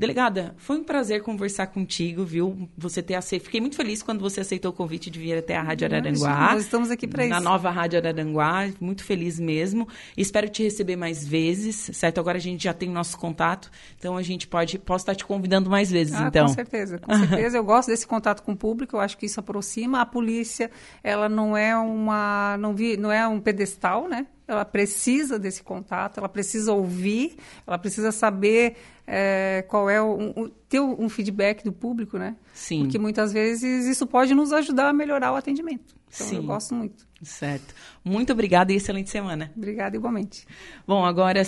Delegada, 0.00 0.54
foi 0.56 0.78
um 0.78 0.82
prazer 0.82 1.20
conversar 1.20 1.66
contigo, 1.66 2.24
viu? 2.24 2.66
Você 2.74 3.02
ter 3.02 3.16
aceito. 3.16 3.42
Fiquei 3.42 3.60
muito 3.60 3.76
feliz 3.76 4.02
quando 4.02 4.22
você 4.22 4.40
aceitou 4.40 4.70
o 4.70 4.74
convite 4.74 5.10
de 5.10 5.20
vir 5.20 5.36
até 5.36 5.54
a 5.54 5.62
Rádio 5.62 5.86
Araranguá. 5.86 6.52
Nós 6.54 6.62
estamos 6.62 6.90
aqui 6.90 7.06
para 7.06 7.24
isso. 7.24 7.34
Na 7.34 7.38
nova 7.38 7.68
Rádio 7.68 7.98
Araranguá, 7.98 8.66
muito 8.80 9.04
feliz 9.04 9.38
mesmo. 9.38 9.86
Espero 10.16 10.48
te 10.48 10.62
receber 10.62 10.96
mais 10.96 11.28
vezes, 11.28 11.90
certo? 11.92 12.18
Agora 12.18 12.38
a 12.38 12.40
gente 12.40 12.64
já 12.64 12.72
tem 12.72 12.88
o 12.88 12.92
nosso 12.92 13.18
contato, 13.18 13.70
então 13.98 14.16
a 14.16 14.22
gente 14.22 14.48
pode, 14.48 14.78
posso 14.78 15.02
estar 15.02 15.14
te 15.14 15.26
convidando 15.26 15.68
mais 15.68 15.90
vezes, 15.90 16.14
ah, 16.14 16.28
então. 16.28 16.46
Com 16.46 16.54
certeza, 16.54 16.98
com 16.98 17.12
certeza. 17.28 17.58
eu 17.58 17.64
gosto 17.64 17.88
desse 17.88 18.06
contato 18.06 18.42
com 18.42 18.52
o 18.52 18.56
público, 18.56 18.96
eu 18.96 19.00
acho 19.00 19.18
que 19.18 19.26
isso 19.26 19.38
aproxima. 19.38 20.00
A 20.00 20.06
polícia, 20.06 20.70
ela 21.04 21.28
não 21.28 21.54
é 21.54 21.76
uma, 21.76 22.56
não 22.56 22.74
vi, 22.74 22.96
não 22.96 23.12
é 23.12 23.28
um 23.28 23.38
pedestal, 23.38 24.08
né? 24.08 24.26
Ela 24.50 24.64
precisa 24.64 25.38
desse 25.38 25.62
contato, 25.62 26.18
ela 26.18 26.28
precisa 26.28 26.72
ouvir, 26.72 27.36
ela 27.66 27.78
precisa 27.78 28.10
saber 28.12 28.76
é, 29.06 29.64
qual 29.68 29.88
é 29.88 30.00
o, 30.00 30.32
um, 30.36 30.50
ter 30.68 30.80
um 30.80 31.08
feedback 31.08 31.64
do 31.64 31.72
público, 31.72 32.18
né? 32.18 32.36
Sim. 32.52 32.82
Porque 32.82 32.98
muitas 32.98 33.32
vezes 33.32 33.86
isso 33.86 34.06
pode 34.06 34.34
nos 34.34 34.52
ajudar 34.52 34.88
a 34.88 34.92
melhorar 34.92 35.32
o 35.32 35.36
atendimento. 35.36 35.94
Então 36.12 36.26
Sim. 36.26 36.36
eu 36.36 36.42
gosto 36.42 36.74
muito. 36.74 37.06
Certo. 37.22 37.74
Muito 38.04 38.32
obrigada 38.32 38.72
e 38.72 38.76
excelente 38.76 39.10
semana. 39.10 39.52
Obrigada 39.56 39.94
igualmente. 39.96 40.46
Bom, 40.86 41.04
agora 41.04 41.44